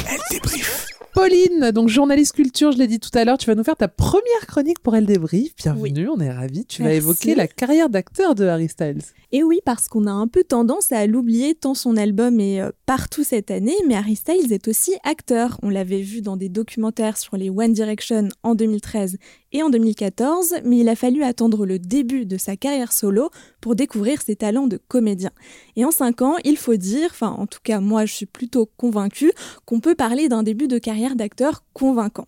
[0.08, 0.86] Elle débrief.
[1.14, 3.86] Pauline, donc journaliste culture, je l'ai dit tout à l'heure, tu vas nous faire ta
[3.86, 5.54] première chronique pour Elle débrief.
[5.54, 6.66] Bienvenue, on est ravis.
[6.66, 8.98] Tu vas évoquer la carrière d'acteur de Harry Styles.
[9.30, 12.72] Et oui, parce qu'on a un peu tendance à l'oublier tant son album est euh,
[12.84, 15.56] partout cette année, mais Harry Styles est aussi acteur.
[15.62, 19.16] On l'avait vu dans des documentaires sur les One Direction en 2013
[19.54, 23.76] et en 2014, mais il a fallu attendre le début de sa carrière solo pour
[23.76, 25.30] découvrir ses talents de comédien.
[25.76, 28.68] Et en cinq ans, il faut dire, enfin en tout cas moi je suis plutôt
[28.76, 29.32] convaincue,
[29.64, 32.26] qu'on peut parler d'un début de carrière d'acteur convaincant.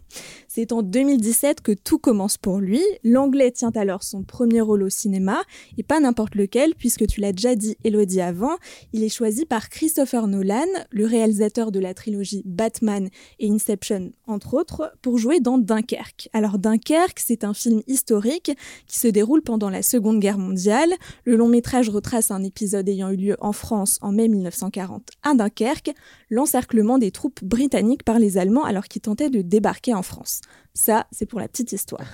[0.49, 2.81] C'est en 2017 que tout commence pour lui.
[3.05, 5.43] L'anglais tient alors son premier rôle au cinéma,
[5.77, 8.57] et pas n'importe lequel, puisque tu l'as déjà dit, Elodie, avant,
[8.95, 14.55] il est choisi par Christopher Nolan, le réalisateur de la trilogie Batman et Inception, entre
[14.55, 16.31] autres, pour jouer dans Dunkerque.
[16.33, 18.53] Alors Dunkerque, c'est un film historique
[18.87, 20.93] qui se déroule pendant la Seconde Guerre mondiale.
[21.25, 25.35] Le long métrage retrace un épisode ayant eu lieu en France en mai 1940 à
[25.35, 25.93] Dunkerque,
[26.31, 30.41] l'encerclement des troupes britanniques par les Allemands alors qu'ils tentaient de débarquer en France.
[30.77, 32.05] Ça, c'est pour la petite histoire.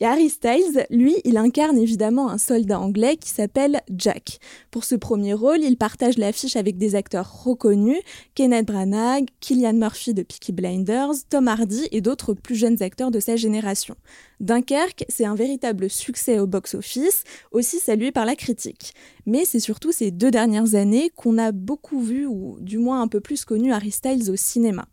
[0.00, 4.40] Et Harry Styles, lui, il incarne évidemment un soldat anglais qui s'appelle Jack.
[4.72, 8.00] Pour ce premier rôle, il partage l'affiche avec des acteurs reconnus,
[8.34, 13.20] Kenneth Branagh, Killian Murphy de Peaky Blinders, Tom Hardy et d'autres plus jeunes acteurs de
[13.20, 13.94] sa génération.
[14.40, 18.94] Dunkerque, c'est un véritable succès au box-office, aussi salué par la critique.
[19.26, 23.08] Mais c'est surtout ces deux dernières années qu'on a beaucoup vu, ou du moins un
[23.08, 24.86] peu plus connu Harry Styles au cinéma.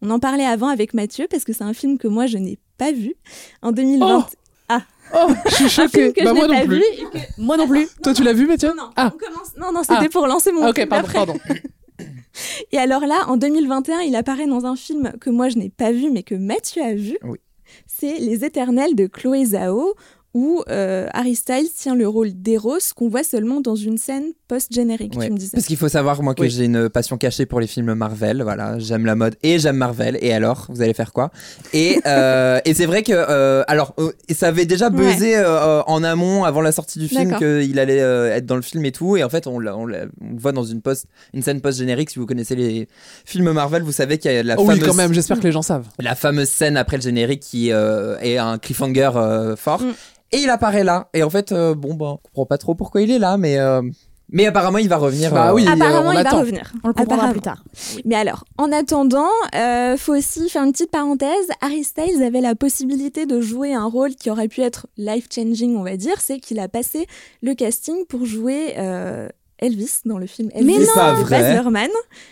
[0.00, 2.58] On en parlait avant avec Mathieu, parce que c'est un film que moi je n'ai
[2.78, 3.14] pas vu.
[3.62, 4.18] En 2020...
[4.18, 4.36] Oh
[4.68, 4.82] ah
[5.14, 6.12] Oh, je suis choquée.
[6.16, 6.80] Bah, je moi non pas plus.
[6.80, 7.86] que- Moi non plus.
[8.02, 10.08] Toi, tu l'as vu, Mathieu non, Ah, on commence- non, non, c'était Ah.
[10.10, 11.34] pour lancer mon ok, film pardon, pardon.
[12.72, 15.92] Et alors là, en 2021, il apparaît dans un film que moi je n'ai pas
[15.92, 17.18] vu, mais que Mathieu a vu.
[17.24, 17.38] Oui.
[17.86, 19.94] C'est Les Éternels de Chloé Zhao,
[20.34, 25.14] où euh, Harry Styles tient le rôle d'Eros qu'on voit seulement dans une scène post-générique,
[25.16, 25.26] Ouais.
[25.26, 25.50] tu me disais.
[25.52, 26.50] Parce qu'il faut savoir, moi, que Oui.
[26.50, 28.42] j'ai une passion cachée pour les films Marvel.
[28.42, 30.18] Voilà, j'aime la mode et j'aime Marvel.
[30.22, 31.30] Et alors, vous allez faire quoi?
[31.74, 36.02] Et, euh, et c'est vrai que, euh, alors, euh, ça avait déjà buzzé euh, en
[36.02, 39.16] amont, avant la sortie du film, qu'il allait euh, être dans le film et tout.
[39.16, 42.10] Et en fait, on, le voit dans une post, une scène post-générique.
[42.10, 42.88] Si vous connaissez les
[43.24, 45.44] films Marvel, vous savez qu'il y a la Oh oui, fameuse quand même, j'espère que
[45.44, 45.86] les gens savent.
[45.98, 49.80] la fameuse scène après le générique qui euh, est un cliffhanger euh, fort.
[49.82, 49.92] Mm.
[50.32, 51.08] Et il apparaît là.
[51.14, 53.58] Et en fait, euh, bon, bah, on comprend pas trop pourquoi il est là, mais,
[53.58, 53.82] euh,
[54.30, 55.30] mais apparemment, il va revenir.
[55.30, 56.72] Bah euh, oui, Apparemment, on il va revenir.
[56.82, 57.32] On le comprendra Apparemment.
[57.32, 57.62] plus tard.
[58.06, 61.48] Mais alors, en attendant, euh, faut aussi faire une petite parenthèse.
[61.60, 65.82] Harry Styles avait la possibilité de jouer un rôle qui aurait pu être life-changing, on
[65.82, 66.18] va dire.
[66.20, 67.06] C'est qu'il a passé
[67.42, 69.28] le casting pour jouer euh,
[69.62, 71.54] Elvis dans le film Elvis Mais de non pas Baz vrai.
[71.54, 71.88] Luhrmann.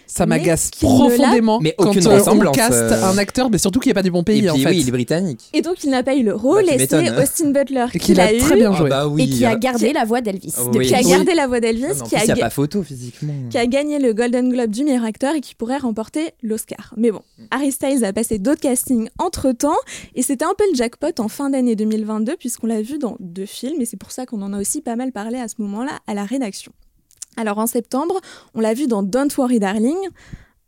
[0.07, 3.05] Ça m'agace profondément Mais quand aucune euh, on ressemblance, caste euh.
[3.05, 4.69] un acteur, mais surtout qu'il n'y a pas du bon Et pays puis en fait.
[4.71, 5.49] oui, il est britannique.
[5.53, 7.19] Et donc, il n'a pas eu le rôle, Bah, tu et c'est m'étonnes.
[7.23, 8.39] Austin Butler Et qui qu'il a l'a eu.
[8.39, 8.89] très bien joué.
[8.93, 9.23] Ah bah oui.
[9.23, 10.53] Et qui a euh, gardé la voix d'Elvis.
[10.59, 10.65] Oui.
[10.73, 11.11] depuis qui a Oui.
[11.11, 12.83] gardé la voix d'Elvis, ah, en qui, plus, a il n'y a ga- pas photo
[12.83, 13.33] physiquement.
[13.49, 16.93] qui a gagné le Golden Globe du meilleur acteur et qui pourrait remporter l'Oscar.
[16.97, 19.77] Mais bon, Harry Styles a passé d'autres castings entre-temps
[20.17, 23.47] et c'était un peu le jackpot en fin d'année 2022 puisqu'on l'a vu dans deux
[23.47, 25.93] films et c'est pour ça qu'on en a aussi pas mal parlé à ce moment-là
[26.09, 26.73] à la rédaction.
[27.37, 28.21] Alors en septembre,
[28.55, 29.97] on l'a vu dans Don't Worry Darling,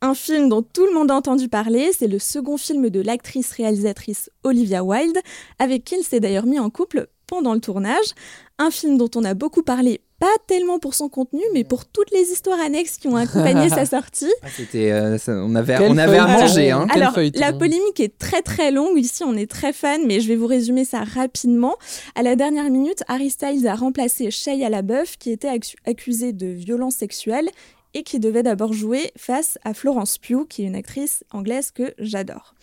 [0.00, 1.90] un film dont tout le monde a entendu parler.
[1.92, 5.18] C'est le second film de l'actrice-réalisatrice Olivia Wilde,
[5.58, 8.14] avec qui il s'est d'ailleurs mis en couple pendant le tournage.
[8.58, 12.12] Un film dont on a beaucoup parlé pas tellement pour son contenu, mais pour toutes
[12.12, 14.30] les histoires annexes qui ont accompagné sa sortie.
[14.42, 16.70] Ah, euh, ça- on avait, Quel on avait à manger.
[16.70, 16.86] Hein.
[16.94, 18.96] Alors, la polémique est très très longue.
[18.96, 21.74] Ici, on est très fan, mais je vais vous résumer ça rapidement.
[22.14, 26.46] À la dernière minute, Harry Styles a remplacé Shia LaBeouf, qui était accu- accusée de
[26.46, 27.48] violence sexuelle
[27.94, 31.94] et qui devait d'abord jouer face à Florence Pugh, qui est une actrice anglaise que
[31.98, 32.54] j'adore.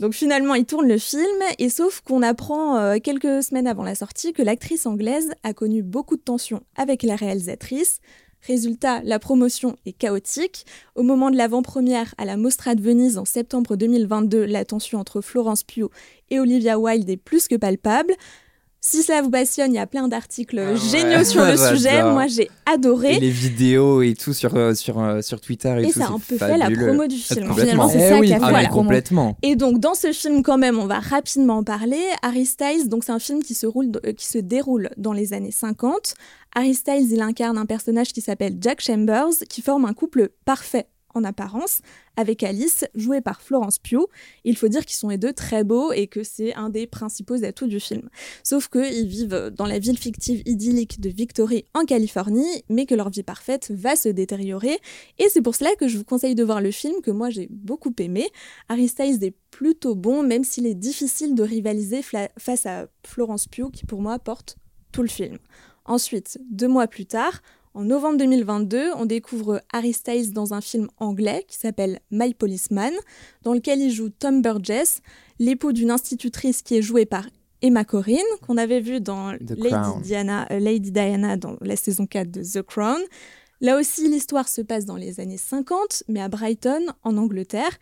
[0.00, 3.96] Donc finalement, il tourne le film, et sauf qu'on apprend euh, quelques semaines avant la
[3.96, 8.00] sortie que l'actrice anglaise a connu beaucoup de tensions avec la réalisatrice.
[8.46, 10.64] Résultat, la promotion est chaotique.
[10.94, 15.20] Au moment de l'avant-première à la Mostra de Venise en septembre 2022, la tension entre
[15.20, 15.90] Florence Pugh
[16.30, 18.14] et Olivia Wilde est plus que palpable.
[18.80, 22.02] Si cela vous passionne, il y a plein d'articles Ah ouais, géniaux sur le sujet.
[22.04, 23.16] Moi, j'ai adoré.
[23.16, 25.98] Et les vidéos et tout sur, euh, sur, euh, sur Twitter et, Et tout.
[25.98, 27.54] ça a un peu fait la promo du Ah, film.
[27.54, 28.26] Finalement, c'est Eh ça oui.
[28.28, 28.82] qui a Ah, fait la promo.
[28.82, 29.36] complètement.
[29.42, 32.00] Et donc dans ce film quand même, on va rapidement en parler.
[32.22, 35.32] Harry Styles, donc c'est un film qui se, roule, euh, qui se déroule dans les
[35.32, 36.14] années 50.
[36.54, 40.86] Harry Styles, il incarne un personnage qui s'appelle Jack Chambers, qui forme un couple parfait
[41.14, 41.80] en apparence
[42.16, 44.06] avec Alice, jouée par Florence Pugh.
[44.44, 47.44] Il faut dire qu'ils sont les deux très beaux et que c'est un des principaux
[47.44, 48.08] atouts du film.
[48.42, 53.10] Sauf qu'ils vivent dans la ville fictive idyllique de Victory en Californie, mais que leur
[53.10, 54.78] vie parfaite va se détériorer.
[55.18, 57.48] Et c'est pour cela que je vous conseille de voir le film que moi j'ai
[57.50, 58.28] beaucoup aimé.
[58.68, 63.86] Harry est plutôt bon, même s'il est difficile de rivaliser face à Florence Pugh, qui
[63.86, 64.56] pour moi porte
[64.92, 65.38] tout le film.
[65.84, 67.40] Ensuite, deux mois plus tard,
[67.78, 72.90] en novembre 2022, on découvre Harry Styles dans un film anglais qui s'appelle My Policeman,
[73.44, 75.00] dans lequel il joue Tom Burgess,
[75.38, 77.28] l'époux d'une institutrice qui est jouée par
[77.62, 80.02] Emma Corrin, qu'on avait vu dans Lady.
[80.02, 83.00] Diana, euh, Lady Diana dans la saison 4 de The Crown.
[83.60, 87.78] Là aussi, l'histoire se passe dans les années 50, mais à Brighton, en Angleterre.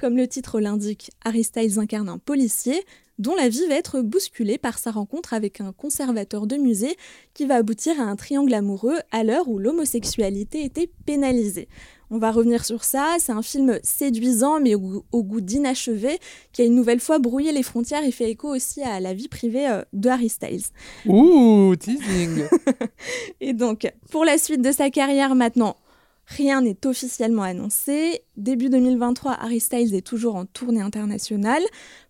[0.00, 2.82] Comme le titre l'indique, Harry Styles incarne un policier
[3.18, 6.96] dont la vie va être bousculée par sa rencontre avec un conservateur de musée
[7.32, 11.68] qui va aboutir à un triangle amoureux à l'heure où l'homosexualité était pénalisée.
[12.10, 16.18] On va revenir sur ça, c'est un film séduisant mais au, goût- au goût d'inachevé
[16.52, 19.28] qui a une nouvelle fois brouillé les frontières et fait écho aussi à la vie
[19.28, 20.64] privée euh, de Harry Styles.
[21.06, 22.44] Ouh, teasing.
[23.40, 25.76] Et donc, pour la suite de sa carrière maintenant,
[26.26, 28.22] rien n'est officiellement annoncé.
[28.36, 31.62] Début 2023, Harry Styles est toujours en tournée internationale.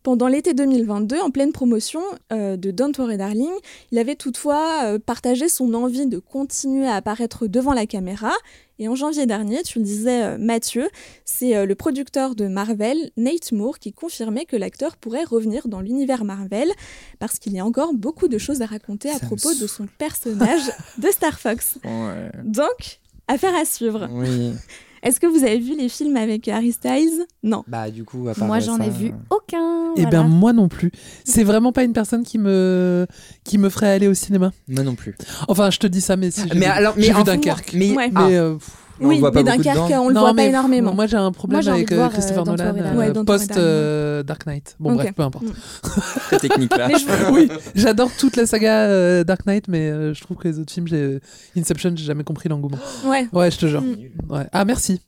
[0.03, 3.53] Pendant l'été 2022, en pleine promotion euh, de Don't Worry Darling,
[3.91, 8.33] il avait toutefois euh, partagé son envie de continuer à apparaître devant la caméra.
[8.79, 10.89] Et en janvier dernier, tu le disais euh, Mathieu,
[11.25, 16.25] c'est le producteur de Marvel, Nate Moore, qui confirmait que l'acteur pourrait revenir dans l'univers
[16.25, 16.71] Marvel
[17.19, 19.87] parce qu'il y a encore beaucoup de choses à raconter à Ça propos de son
[19.99, 21.79] personnage de Star Fox.
[21.85, 22.31] Ouais.
[22.45, 24.09] Donc, affaire à suivre.
[24.11, 24.53] Oui.
[25.05, 27.27] Est-ce que vous avez vu les films avec Harry Styles?
[27.43, 27.63] Non.
[27.67, 29.74] Bah, du coup, à part Moi, j'en ai vu aucun.
[29.97, 30.23] Eh voilà.
[30.23, 30.91] ben moi non plus.
[31.25, 33.07] C'est vraiment pas une personne qui me
[33.45, 34.53] qui me ferait aller au cinéma.
[34.69, 35.15] Moi non plus.
[35.49, 37.73] Enfin, je te dis ça, mais si j'ai Mais vu- alors, mais vu Dunkerque.
[37.75, 38.11] mais- Ouais.
[38.15, 38.27] Ah.
[38.27, 40.37] Mais, euh, pff, On oui, le voit pas mais Dunkerque, on le non, voit pas
[40.43, 40.95] pff, énormément.
[40.95, 42.95] Moi, j'ai un problème avec euh, voir, euh, Christopher Nolan euh.
[42.97, 44.77] Ouais, post euh, Dark Knight.
[44.79, 45.45] Bon bref, peu importe.
[45.83, 46.89] Très technique là.
[47.33, 50.73] Oui, j'adore toute la saga euh, Dark Knight, mais euh, je trouve que les autres
[50.73, 51.19] films, j'ai
[51.57, 52.79] Inception, j'ai jamais compris l'engouement.
[53.05, 53.27] Ouais.
[53.33, 53.83] Ouais, je te jure.
[53.83, 54.33] Mm.
[54.33, 54.47] Ouais.
[54.53, 55.01] Ah merci.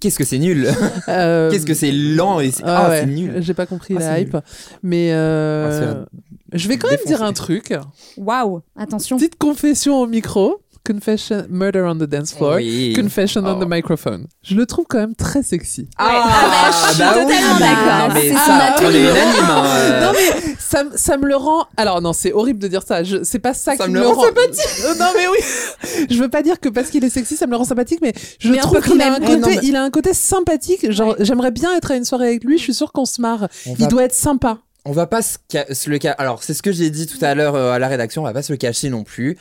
[0.00, 0.68] Qu'est-ce que c'est nul
[1.08, 3.34] Euh, Qu'est-ce que c'est lent et c'est ah ah, ouais, c'est nul.
[3.38, 4.36] J'ai pas compris Ah, la hype,
[4.82, 6.04] mais euh,
[6.52, 7.74] je vais quand même dire un truc.
[8.16, 9.16] Waouh, attention.
[9.16, 10.60] Petite confession au micro.
[10.86, 12.56] Confession, murder on the dance floor.
[12.56, 12.92] Oui.
[12.94, 13.64] Confession on Oh.
[13.64, 14.26] the microphone.
[14.42, 15.88] Je le trouve quand même très sexy.
[15.98, 17.22] Ah, bah, je suis bah oui.
[17.22, 18.08] totalement d'accord.
[18.08, 18.96] Non, mais C'est ça, son on est atout.
[18.96, 19.50] unanime.
[19.50, 20.00] hein, euh.
[20.06, 21.66] Non mais ça, me- ça me le rend.
[21.76, 23.02] Alors non, c'est horrible de dire ça.
[23.02, 23.22] Je...
[23.24, 26.06] C'est pas ça, Ça qui me me le rend rend Euh, non mais oui.
[26.10, 28.12] je veux pas dire que parce qu'il est sexy, ça me le rend sympathique, mais
[28.38, 29.28] je Mais un trouve peu qu'il a quand un même.
[29.28, 30.90] côté, non, mais- il a un côté sympathique.
[30.92, 32.58] Genre, j'aimerais bien être à une soirée avec lui.
[32.58, 33.48] Je suis sûre qu'on se marre.
[33.66, 34.58] On Il va- doit être sympa.
[34.88, 36.14] On va pas se, ca- se le cacher.
[36.18, 38.32] Alors, c'est ce que j'ai dit tout à l'heure euh, à la rédaction, on va
[38.32, 39.36] pas se le cacher non plus.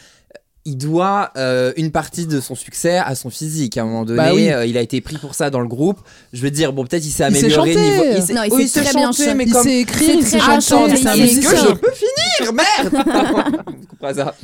[0.67, 3.77] Il doit euh, une partie de son succès à son physique.
[3.77, 4.49] À un moment donné, Bah oui.
[4.51, 5.99] euh, il a été pris pour ça dans le groupe.
[6.33, 7.89] Je veux dire, bon, peut-être il s'est Il amélioré chanter.
[7.91, 8.33] niveau.
[8.33, 9.61] Non, il oui, sait très bien mais il comme.
[9.69, 11.67] il C'est un il est- Est-ce que musicien.
[11.69, 12.53] je peux finir?
[12.53, 13.05] Merde
[14.01, 14.35] Vous ça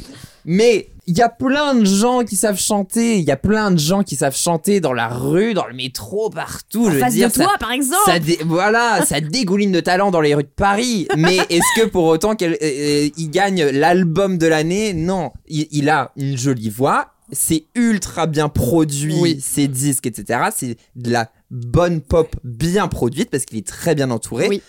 [0.45, 3.17] Mais il y a plein de gens qui savent chanter.
[3.17, 6.29] Il y a plein de gens qui savent chanter dans la rue, dans le métro,
[6.29, 6.85] partout.
[6.85, 8.01] En je veux face dire, de ça- toi, par exemple.
[8.05, 11.07] ça dé- voilà, ça dégouline de talent dans les rues de Paris.
[11.17, 14.93] Mais est-ce que pour autant qu'il gagne l'album de l'année?
[14.93, 17.07] Non, il, il a une jolie voix.
[17.33, 19.39] C'est ultra bien produit, Oui.
[19.41, 20.49] ses disques, etc.
[20.55, 24.47] C'est de la bonne pop bien produite parce qu'il est très bien entouré.
[24.49, 24.61] Oui.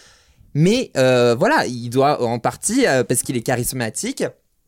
[0.54, 4.22] Mais euh, voilà, il doit en partie euh, parce qu'il est charismatique.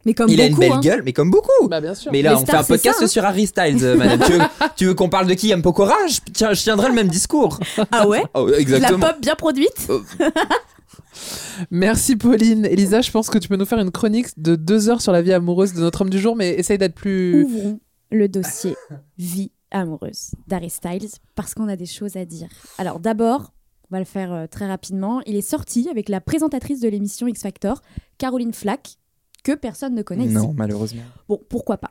[0.04, 0.80] Mais comme il a une belle hein.
[0.80, 1.68] gueule, mais comme beaucoup.
[1.68, 2.12] Bah bien sûr.
[2.12, 3.08] Mais là, Les on fait un podcast ça, hein.
[3.08, 4.20] sur Harry Styles, euh, madame.
[4.26, 4.40] tu, veux,
[4.76, 5.50] tu veux qu'on parle de qui?
[5.50, 5.62] M.
[5.62, 7.58] Pokora je, tiens, je tiendrai le même discours.
[7.90, 8.22] Ah ouais?
[8.34, 9.06] Oh, De La exactement.
[9.06, 9.88] pop bien produite?
[11.70, 12.64] Merci Pauline.
[12.66, 15.22] Elisa, je pense que tu peux nous faire une chronique de deux heures sur la
[15.22, 17.44] vie amoureuse de notre homme du jour, mais essaye d'être plus.
[17.44, 17.80] Ouvrons
[18.10, 18.76] le dossier
[19.18, 22.48] vie amoureuse d'Harry Styles parce qu'on a des choses à dire.
[22.78, 23.52] Alors d'abord,
[23.90, 25.20] on va le faire euh, très rapidement.
[25.26, 27.80] Il est sorti avec la présentatrice de l'émission X Factor,
[28.18, 28.96] Caroline Flack,
[29.44, 30.34] que personne ne connaît ici.
[30.34, 31.02] Non, malheureusement.
[31.28, 31.90] Bon, pourquoi pas.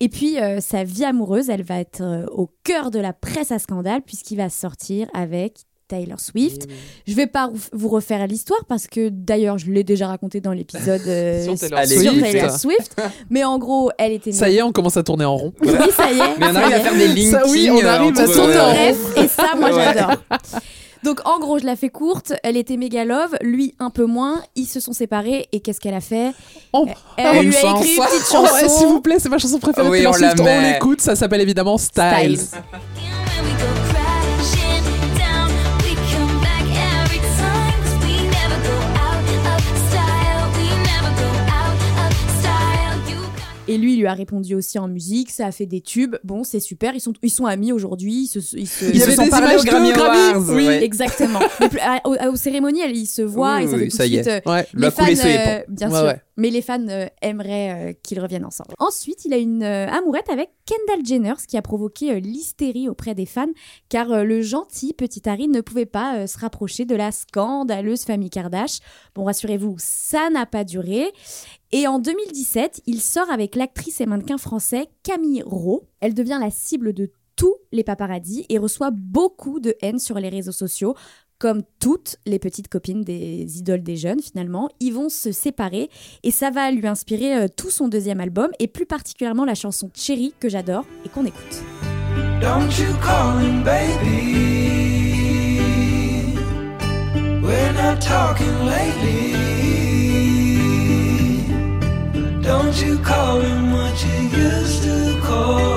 [0.00, 3.52] Et puis, euh, sa vie amoureuse, elle va être euh, au cœur de la presse
[3.52, 6.66] à scandale, puisqu'il va sortir avec Taylor Swift.
[7.06, 11.00] Je vais pas vous refaire l'histoire, parce que d'ailleurs, je l'ai déjà raconté dans l'épisode
[11.06, 12.22] euh, Sur Taylor sur Swift.
[12.22, 13.02] Taylor Swift.
[13.30, 14.32] Mais en gros, elle était...
[14.32, 15.52] Ça y est, on commence à tourner en rond.
[15.62, 16.38] Oui, ça y est.
[16.38, 17.30] Mais on arrive à faire des.
[17.30, 20.16] Ça, oui, on arrive à tourner en Bref, et ça, moi, j'adore.
[21.04, 22.32] Donc, en gros, je la fais courte.
[22.42, 24.42] Elle était méga love, lui un peu moins.
[24.54, 25.48] Ils se sont séparés.
[25.52, 26.32] Et qu'est-ce qu'elle a fait?
[26.72, 26.86] Oh,
[27.16, 28.54] Elle oh, lui une a écrit une petite Oh, chanson.
[28.54, 29.88] ouais, S'il vous plaît, c'est ma chanson préférée.
[29.88, 30.72] Oui, on met.
[30.72, 31.00] l'écoute.
[31.00, 32.38] Ça s'appelle évidemment Styles.
[32.38, 32.60] Styles.
[43.76, 45.30] Et lui, il lui a répondu aussi en musique.
[45.30, 46.16] Ça a fait des tubes.
[46.24, 46.94] Bon, c'est super.
[46.94, 48.22] Ils sont, ils sont amis aujourd'hui.
[48.22, 50.18] Ils se, ils se- Il Ils y se avait sont parlé Grammy Grammy.
[50.34, 50.48] Awards.
[50.54, 50.66] Oui.
[50.66, 50.82] ouais.
[50.82, 51.40] Exactement.
[51.60, 53.56] Mais plus- à- aux, aux cérémonies, ils se voient.
[53.58, 54.22] Oui, ils avaient oui, tout ça de y est.
[54.22, 54.42] suite.
[54.46, 54.66] euh, Ouais.
[54.74, 56.14] Les fans, euh, bien Ouais, sûr.
[56.36, 58.74] Mais les fans euh, aimeraient euh, qu'ils reviennent ensemble.
[58.78, 63.14] Ensuite, il a une euh, amourette avec Kendall Jenner, ce qui a provoqué l'hystérie auprès
[63.14, 63.46] des fans,
[63.88, 68.84] car le gentil petit Harry ne pouvait pas se rapprocher de la scandaleuse famille Kardashian.
[69.14, 71.12] Bon, rassurez-vous, ça n'a pas duré.
[71.72, 75.82] Et en 2017, il sort avec l'actrice et mannequin français Camille Rowe.
[76.00, 80.30] Elle devient la cible de tous les paparazzis et reçoit beaucoup de haine sur les
[80.30, 80.94] réseaux sociaux.
[81.38, 85.90] Comme toutes les petites copines des idoles des jeunes, finalement, ils vont se séparer
[86.22, 89.90] et ça va lui inspirer euh, tout son deuxième album et plus particulièrement la chanson
[89.94, 91.62] Cherry que j'adore et qu'on écoute.
[102.46, 105.75] Don't you call him what you used to call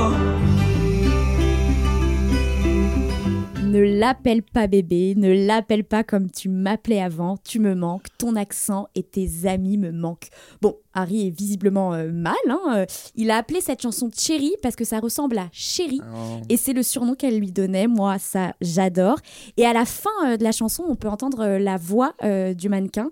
[3.99, 8.87] l'appelle pas bébé, ne l'appelle pas comme tu m'appelais avant, tu me manques, ton accent
[8.95, 10.29] et tes amis me manquent.
[10.61, 12.85] Bon, Harry est visiblement euh, mal, hein, euh,
[13.15, 16.01] il a appelé cette chanson Cherry parce que ça ressemble à Chérie.
[16.01, 16.41] Oh.
[16.47, 17.87] Et c'est le surnom qu'elle lui donnait.
[17.87, 19.17] Moi, ça, j'adore.
[19.57, 22.13] Et à la fin euh, de la chanson, on peut entendre euh, la voix
[22.55, 23.09] du mannequin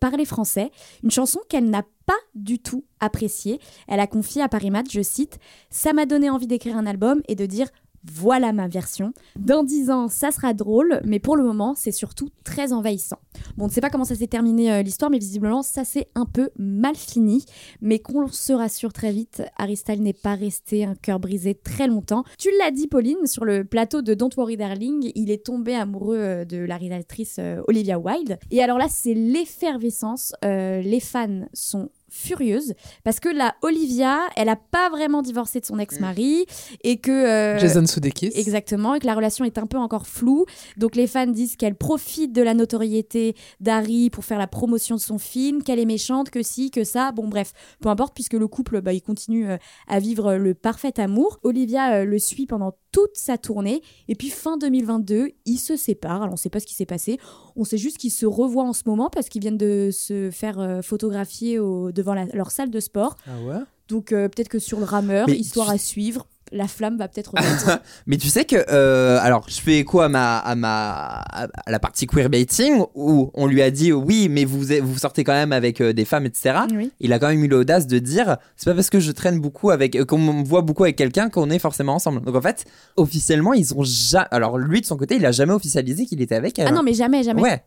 [0.00, 0.70] parler français.
[1.02, 3.58] Une chanson qu'elle n'a pas du tout appréciée.
[3.88, 5.38] Elle a confié à Paris Match, je cite,
[5.70, 7.68] Ça m'a donné envie d'écrire un album et de dire
[8.04, 9.12] voilà ma version.
[9.36, 13.18] Dans dix ans, ça sera drôle, mais pour le moment, c'est surtout très envahissant.
[13.56, 16.08] Bon, on ne sait pas comment ça s'est terminé euh, l'histoire, mais visiblement, ça s'est
[16.14, 17.44] un peu mal fini.
[17.80, 19.42] Mais qu'on se rassure très vite,
[19.74, 22.24] Styles n'est pas resté un cœur brisé très longtemps.
[22.38, 26.18] Tu l'as dit, Pauline, sur le plateau de Don't Worry Darling, il est tombé amoureux
[26.18, 28.38] euh, de la réalisatrice euh, Olivia Wilde.
[28.50, 30.32] Et alors là, c'est l'effervescence.
[30.42, 35.78] Les fans sont furieuses parce que la Olivia, elle a pas vraiment divorcé de son
[35.78, 36.46] ex-mari
[36.82, 38.32] et que euh, Jason Sudeikis.
[38.34, 40.44] Exactement, et que la relation est un peu encore floue.
[40.76, 45.00] Donc les fans disent qu'elle profite de la notoriété d'Harry pour faire la promotion de
[45.00, 47.12] son film, qu'elle est méchante, que si, que ça.
[47.12, 49.56] Bon bref, peu importe, puisque le couple, bah, il continue euh,
[49.88, 51.38] à vivre le parfait amour.
[51.42, 56.22] Olivia euh, le suit pendant toute sa tournée, et puis fin 2022, ils se séparent.
[56.22, 57.18] Alors on sait pas ce qui s'est passé,
[57.56, 60.58] on sait juste qu'ils se revoient en ce moment parce qu'ils viennent de se faire
[60.58, 63.16] euh, photographier au- devant la- leur salle de sport.
[63.26, 63.58] Ah ouais?
[63.88, 67.08] Donc euh, peut-être que sur le rameur, Mais histoire tu- à suivre, la flamme va
[67.08, 67.80] peut-être renaître.
[68.06, 71.78] Mais tu sais que, euh, alors, je fais écho à ma, à ma, à la
[71.78, 75.80] partie queerbaiting où on lui a dit oui, mais vous, vous sortez quand même avec
[75.80, 76.60] euh, des femmes, etc.
[76.74, 76.90] Oui.
[77.00, 79.70] Il a quand même eu l'audace de dire c'est pas parce que je traîne beaucoup
[79.70, 82.22] avec, euh, qu'on me voit beaucoup avec quelqu'un qu'on est forcément ensemble.
[82.22, 82.64] Donc en fait,
[82.96, 84.26] officiellement, ils ont jamais.
[84.30, 86.68] Alors lui de son côté, il a jamais officialisé qu'il était avec elle.
[86.68, 87.40] Ah non, mais jamais, jamais.
[87.40, 87.64] Ouais.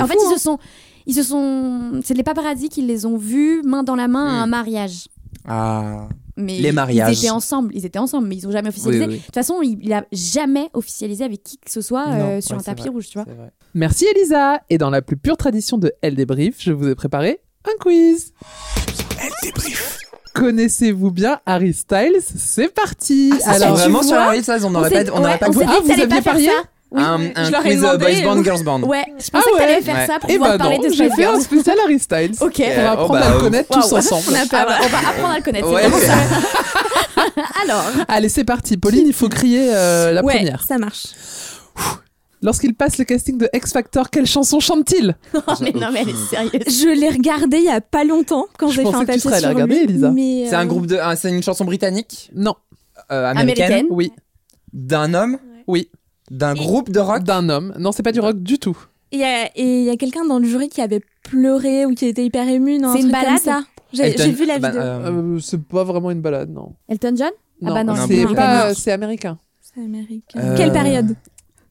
[0.00, 0.36] En fait, fou, ils hein.
[0.36, 0.58] se sont,
[1.06, 4.42] ils se sont, c'est les paparazzis qui les ont vus main dans la main à
[4.42, 5.08] un mariage.
[5.46, 6.08] Ah.
[6.36, 7.16] Mais Les mariages.
[7.16, 9.04] Ils étaient ensemble, ils étaient ensemble, mais ils ont jamais officialisé.
[9.06, 9.18] Oui, oui.
[9.20, 12.52] De toute façon, il, il a jamais officialisé avec qui que ce soit euh, sur
[12.56, 13.26] ouais, un tapis vrai, rouge, tu vois.
[13.74, 14.60] Merci Elisa.
[14.68, 18.32] Et dans la plus pure tradition de Elle débrief, je vous ai préparé un quiz.
[19.20, 19.98] Elle débrief.
[20.34, 22.18] Connaissez-vous bien Harry Styles?
[22.20, 23.32] C'est parti.
[23.46, 25.60] Ah, ça, c'est vraiment sur Harry Styles, on n'aurait pas- on n'aurait ouais, pas on
[25.66, 26.52] Ah, vous aviez pas parié ça.
[26.96, 27.02] Oui.
[27.02, 28.80] Un, Je un leur ai quiz euh, demandé, Boys Band, euh, Girls Band.
[28.82, 29.82] Ouais, je pensais Ah que t'allais ouais.
[29.82, 31.42] faire ça pour Eh pouvoir ben parler non, de j'ai Spice fait un Girls.
[31.42, 32.32] spécial Harry Styles.
[32.40, 32.62] Ok.
[32.66, 33.96] On va Oh, apprendre bah, à le connaître tous Waouh.
[33.98, 34.22] ensemble.
[34.30, 35.68] On, a pas- on va apprendre à le connaître.
[35.68, 35.88] c'est Ouais.
[35.88, 36.14] vraiment ça.
[37.62, 38.76] Alors, Allez, c'est parti.
[38.76, 40.64] Pauline, il faut crier euh, la ouais, première.
[40.66, 41.04] ça marche.
[42.42, 46.10] Lorsqu'il passe le casting de X Factor, quelle chanson chante-t-il oh, mais non, mais elle
[46.10, 46.80] est sérieuse.
[46.82, 49.20] Je l'ai regardé il y a pas longtemps quand j'ai fait un que tu papier
[49.40, 50.10] sur regarder, lui, Elisa.
[50.10, 50.98] mais, C'est un euh, groupe de.
[51.00, 52.54] ah, C'est une chanson britannique Non.
[53.10, 53.86] euh, Américaine.
[53.90, 54.12] Oui.
[54.72, 55.88] D'un homme Oui.
[56.30, 57.74] D'un groupe de rock D'un homme.
[57.78, 58.76] Non, c'est pas du rock du tout.
[59.12, 61.94] Il y a, et il y a quelqu'un dans le jury qui avait pleuré ou
[61.94, 62.78] qui était hyper ému.
[62.78, 63.62] non, un C'est une balade ça.
[63.92, 64.82] J'ai Elton- j'ai vu la bah, vidéo.
[64.82, 66.74] euh, Euh, c'est pas vraiment une balade, non.
[66.88, 67.30] Elton John?
[67.62, 68.20] Non, Ah bah non, non, c'est
[68.92, 69.38] américain.
[69.60, 70.40] C'est américain.
[70.40, 71.14] Euh, Quelle période?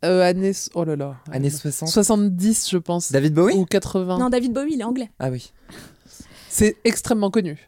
[0.03, 1.15] Euh, années, oh là là.
[1.31, 1.89] Années 60.
[1.89, 3.11] 70, je pense.
[3.11, 3.55] David Bowie?
[3.55, 4.17] Ou 80.
[4.17, 5.09] Non, David Bowie, il est anglais.
[5.19, 5.51] Ah oui.
[6.49, 7.67] C'est extrêmement connu.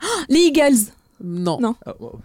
[0.28, 0.90] Les Eagles.
[1.22, 1.58] Non.
[1.60, 1.74] Non.
[1.86, 2.20] Oh, wow.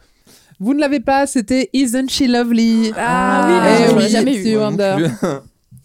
[0.59, 3.53] Vous ne l'avez pas, c'était Isn't She Lovely Ah, oui,
[3.85, 4.55] Eh je oui, jamais eu.
[4.55, 5.07] Non Wonder.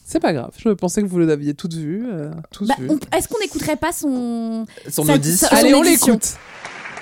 [0.05, 2.05] C'est pas grave, je pensais que vous l'aviez toutes vues.
[2.11, 2.89] euh, tous Bah, vues.
[2.91, 4.67] on- Est-ce qu'on n'écouterait pas son.
[4.91, 5.49] Son Ça- audition?
[5.49, 6.07] ça- Allez, son on édition.
[6.15, 6.37] l'écoute.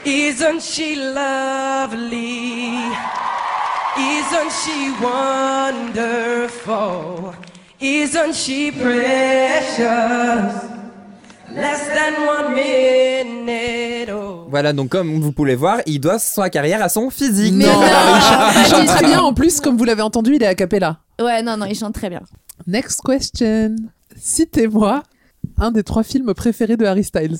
[0.07, 2.73] Isn't she lovely?
[3.99, 4.93] Isn't she
[6.01, 7.33] wonderful?
[7.81, 10.55] Isn't she precious?
[14.51, 17.55] Voilà, donc comme vous pouvez voir, il doit sa carrière à son physique.
[17.55, 17.83] Non, non.
[17.83, 19.21] il chante- il chante très bien.
[19.21, 20.99] En plus, comme vous l'avez entendu, il est a cappella.
[21.21, 22.23] Ouais, non, non, il chante très bien.
[22.67, 23.77] Next question.
[24.17, 25.03] Citez-moi
[25.59, 27.39] un des trois films préférés de Harry Styles.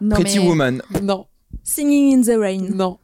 [0.00, 0.46] Non, Pretty mais...
[0.48, 0.82] Woman.
[1.02, 1.26] Non,
[1.62, 2.68] Singing in the Rain.
[2.74, 2.98] non.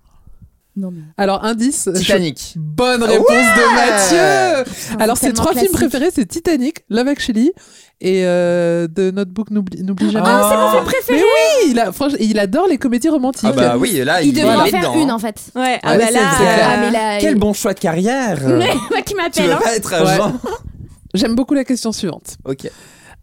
[0.76, 1.00] Non, mais...
[1.18, 1.88] Alors, indice.
[1.92, 2.54] je- Titanic.
[2.56, 4.72] Bonne réponse de Mathieu.
[4.72, 7.52] Putain, Alors, c'est ses trois films préférés, c'est Titanic, Love Actually
[8.00, 10.26] et euh, The Notebook N'oublie n'oublie jamais.
[10.28, 13.44] Ah, c'est mon film Mais préféré oui, il, a, franchement, il adore les comédies romantiques.
[13.44, 15.14] Ah bah oui, là, Il il, devrait en faire dedans, une hein.
[15.14, 15.50] en fait.
[15.54, 16.68] Ouais, ah bah là, c'est clair.
[16.70, 18.38] Ah, mais là, Quel bon choix de carrière.
[18.48, 19.46] Moi qui Tu m'appelle.
[19.46, 19.60] veux hein.
[19.62, 20.08] pas être Ouais.
[20.12, 20.32] agent
[21.14, 22.36] J'aime beaucoup la question suivante.
[22.44, 22.70] Ok.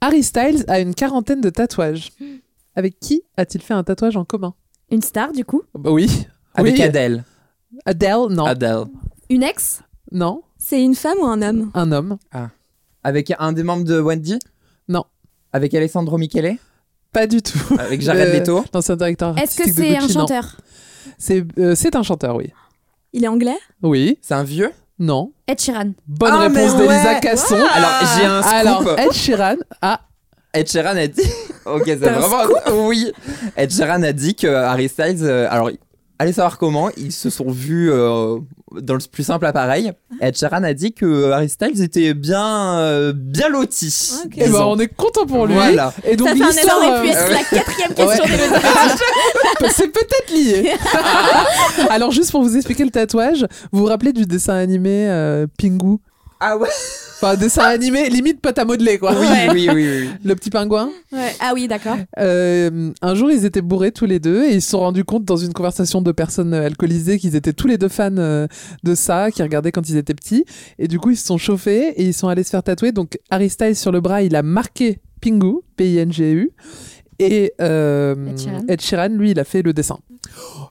[0.01, 2.09] Harry Styles a une quarantaine de tatouages.
[2.75, 4.53] Avec qui a-t-il fait un tatouage en commun?
[4.91, 5.63] Une star, du coup?
[5.73, 6.27] Bah oui.
[6.53, 6.83] Avec Oui.
[6.83, 7.23] Adele.
[7.85, 8.45] Adele, non.
[8.45, 8.85] Adele.
[9.29, 9.81] Une ex?
[10.11, 11.69] Non, C'est une femme ou un homme?
[11.73, 12.17] Un homme.
[13.03, 14.39] Avec un des membres de Wendy?
[14.87, 15.03] Non.
[15.51, 16.57] Avec Alessandro Michele?
[17.11, 17.57] Pas du tout.
[17.79, 18.63] Avec Jared Le- Leto?
[18.73, 20.57] L'ancien directeur Est-ce que c'est un chanteur?
[21.17, 22.51] C'est euh, c'est un chanteur, oui.
[23.13, 23.57] Il est anglais?
[23.81, 24.17] Oui.
[24.21, 24.71] C'est un vieux?
[24.99, 25.31] Non.
[25.47, 25.91] Ed Sheeran.
[26.07, 27.19] Bonne Ah, réponse d'Elisa ouais.
[27.21, 27.55] Casson.
[27.55, 28.53] Alors, j'ai un scoop.
[28.53, 30.01] Alors, Ed Sheeran a.
[30.53, 31.21] Ed Sheeran a dit.
[31.65, 32.87] ok, c'est vraiment.
[32.87, 33.11] Oui.
[33.55, 35.19] Ed Sheeran a dit que Harry Styles.
[35.23, 35.69] euh, alors,
[36.19, 36.89] allez savoir comment.
[36.97, 38.37] Ils se sont vus euh,
[38.81, 39.91] dans le plus simple appareil.
[40.21, 43.93] Ed Sheeran a dit que Harry Styles était bien, euh, bien loti.
[44.35, 44.71] Ben, disons.
[44.71, 45.53] on est content pour lui.
[45.53, 45.93] Voilà.
[46.03, 49.69] Et donc, Ça fait un l'histoire, énorme pu euh, être la quatrième question Ouais.
[49.71, 50.73] C'est peut-être lié.
[51.89, 55.97] Alors, juste pour vous expliquer le tatouage, vous vous rappelez du dessin animé euh, Pingu?
[56.39, 56.69] Ah ouais
[57.19, 59.11] Enfin, dessin animé limite pâte à modeler, quoi.
[59.19, 60.09] Oui, oui, oui, oui.
[60.23, 60.89] Le petit pingouin.
[61.11, 61.31] Ouais.
[61.39, 61.97] Ah oui, d'accord.
[62.19, 65.25] Euh, un jour, ils étaient bourrés tous les deux et ils se sont rendus compte
[65.25, 68.47] dans une conversation de personnes euh, alcoolisées qu'ils étaient tous les deux fans euh,
[68.83, 70.45] de ça, qui regardaient quand ils étaient petits.
[70.77, 72.91] Et du coup, ils se sont chauffés et ils sont allés se faire tatouer.
[72.91, 76.51] Donc, Harry Styles sur le bras, il a marqué Pingu, P-I-N-G-U.
[77.19, 78.59] Et euh, Ed Sheeran.
[78.67, 79.97] Ed Sheeran, lui, il a fait le dessin.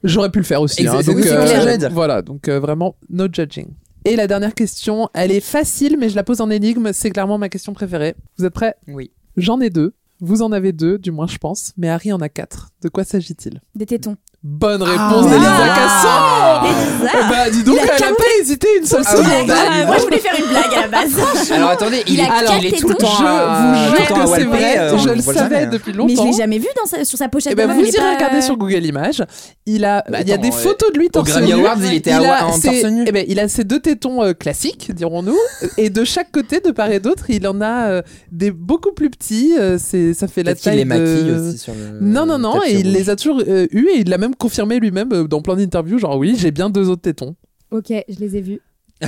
[0.05, 0.86] J'aurais pu le faire aussi.
[0.86, 1.90] Hein, c'est- donc, dire.
[1.90, 3.66] voilà, donc euh, vraiment, no judging.
[4.07, 6.92] Et la dernière question, elle est facile, mais je la pose en énigme.
[6.92, 8.14] C'est clairement ma question préférée.
[8.38, 8.76] Vous êtes prêts?
[8.86, 9.11] Oui.
[9.36, 9.94] J'en ai deux.
[10.20, 12.70] Vous en avez deux, du moins je pense, mais Harry en a quatre.
[12.82, 13.61] De quoi s'agit-il?
[13.74, 14.16] Des tétons.
[14.43, 15.30] Bonne réponse Ah.
[15.30, 16.62] d'Elisa Ah.
[16.62, 18.14] Casson Bah dis donc, Il a elle a capté.
[18.16, 19.87] pas hésité une seule seconde bah, hein.
[19.87, 21.12] Moi, je voulais faire une blague à la base.
[21.53, 23.97] Alors attendez, il, Il est, a alors, il est tout le temps Je à, vous
[23.97, 25.66] jure que c'est vrai, euh, je le savais jamais.
[25.66, 26.22] depuis Mais longtemps.
[26.22, 27.53] je l'ai jamais vu dans sa- sur sa pochette.
[27.53, 29.22] Eh ben, de vous il irez pas- regarder sur Google Images.
[29.66, 31.53] Il a, Bah, il y a des euh, photos de lui Au torse Grammy nu.
[31.55, 33.05] Awards, il était Il en ses- torse nu.
[33.07, 35.37] eh ben, il a ses deux tétons euh, classiques, dirons-nous,
[35.78, 39.11] et de chaque côté, de part et d'autre, il en a euh, des beaucoup plus
[39.11, 39.55] petits.
[39.59, 41.99] euh, c'est, ça fait la Peut-être qu'il taille les maquille aussi sur le.
[42.01, 44.78] Non, non, non, et il les a toujours euh, eus et il l'a même confirmé
[44.78, 47.34] lui-même euh, dans plein d'interviews, genre oui, j'ai bien deux autres tétons.
[47.70, 48.61] Ok, je les ai vus.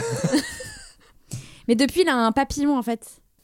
[1.68, 3.00] Mais depuis, il a un papillon en fait.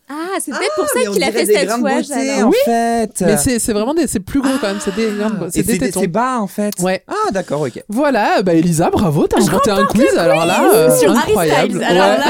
[0.09, 2.09] Ah, c'est peut-être pour ça qu'il a fait des ce grains de tatouage.
[2.09, 2.49] beauté, alors.
[2.49, 3.11] en Oui, fait.
[3.23, 5.11] Mais c'est, c'est vraiment des, c'est plus gros quand même, c'est des,
[5.51, 6.01] c'est des tétons.
[6.01, 6.75] c'est bas en fait.
[6.81, 7.03] Ouais.
[7.09, 7.83] Ah d'accord, ok.
[7.89, 11.71] Voilà, bah Elisa, bravo, t'as inventé un quiz, alors là, euh, sur Harry incroyable.
[11.71, 11.85] Styles.
[11.85, 12.19] Alors Ouais.
[12.19, 12.27] là,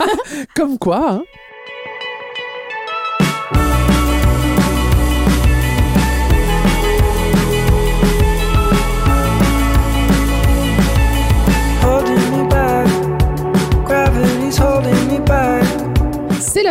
[0.00, 1.22] euh, Comme quoi, hein.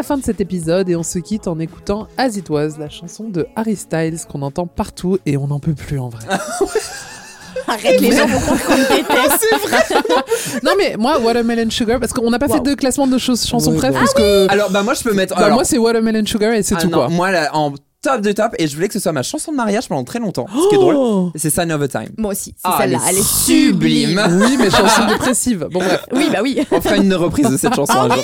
[0.02, 2.90] La fin de cet épisode et on se quitte en écoutant As It Was, la
[2.90, 6.26] chanson de Harry Styles qu'on entend partout et on n'en peut plus en vrai.
[7.68, 10.64] arrête, les gens vont croire qu'on déteste.
[10.64, 13.76] non mais moi, Watermelon Sugar, parce qu'on n'a pas fait de classement de choses, chansons
[13.76, 14.00] préf, bon.
[14.00, 15.36] parce que Alors bah moi je peux mettre.
[15.36, 17.10] bah, alors, moi c'est Watermelon Sugar et c'est ah tout non, quoi.
[17.10, 17.72] Moi là, en
[18.02, 20.18] top de top et je voulais que ce soit ma chanson de mariage pendant très
[20.20, 20.48] longtemps.
[20.48, 22.10] Ce qui est drôle, Oh c'est Sign of a Time.
[22.18, 23.00] Moi aussi, c'est Ah, celle-là.
[23.08, 24.20] elle Elle est sublime.
[24.20, 24.42] sublime.
[24.42, 25.68] Oui, mais chanson dépressive.
[25.72, 26.06] Bon bref.
[26.12, 26.60] Oui, bah oui.
[26.72, 28.24] On fera une reprise de cette chanson un jour.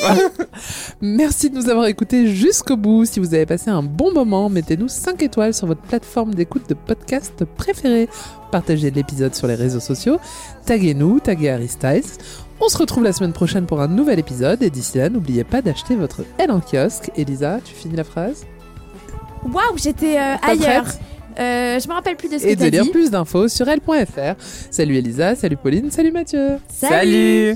[1.02, 3.06] Merci de nous avoir écoutés jusqu'au bout.
[3.06, 6.74] Si vous avez passé un bon moment, mettez-nous 5 étoiles sur votre plateforme d'écoute de
[6.74, 8.10] podcast préférée.
[8.52, 10.18] Partagez l'épisode sur les réseaux sociaux.
[10.66, 12.02] Taguez-nous, taguez Harry Styles.
[12.60, 14.64] On se retrouve la semaine prochaine pour un nouvel épisode.
[14.64, 17.12] Et d'ici là, n'oubliez pas d'acheter votre L en kiosque.
[17.16, 18.46] Elisa, tu finis la phrase?
[19.44, 20.86] Waouh, j'étais euh, ailleurs.
[21.40, 22.90] Euh, je me rappelle plus de ce que Et de t'as lire dit.
[22.90, 24.36] plus d'infos sur elle.fr.
[24.72, 26.58] Salut Elisa, salut Pauline, salut Mathieu.
[26.68, 27.56] Salut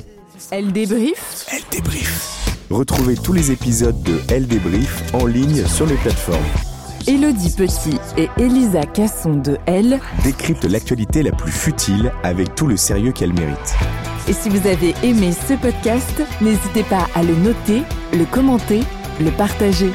[0.51, 1.45] Elle débrief.
[1.51, 2.38] Elle débrief.
[2.69, 6.39] Retrouvez tous les épisodes de Elle débrief en ligne sur les plateformes.
[7.07, 9.99] Elodie Petit et Elisa Casson de Elle.
[10.23, 13.75] Décrypte l'actualité la plus futile avec tout le sérieux qu'elle mérite.
[14.27, 17.82] Et si vous avez aimé ce podcast, n'hésitez pas à le noter,
[18.13, 18.82] le commenter,
[19.19, 19.89] le partager.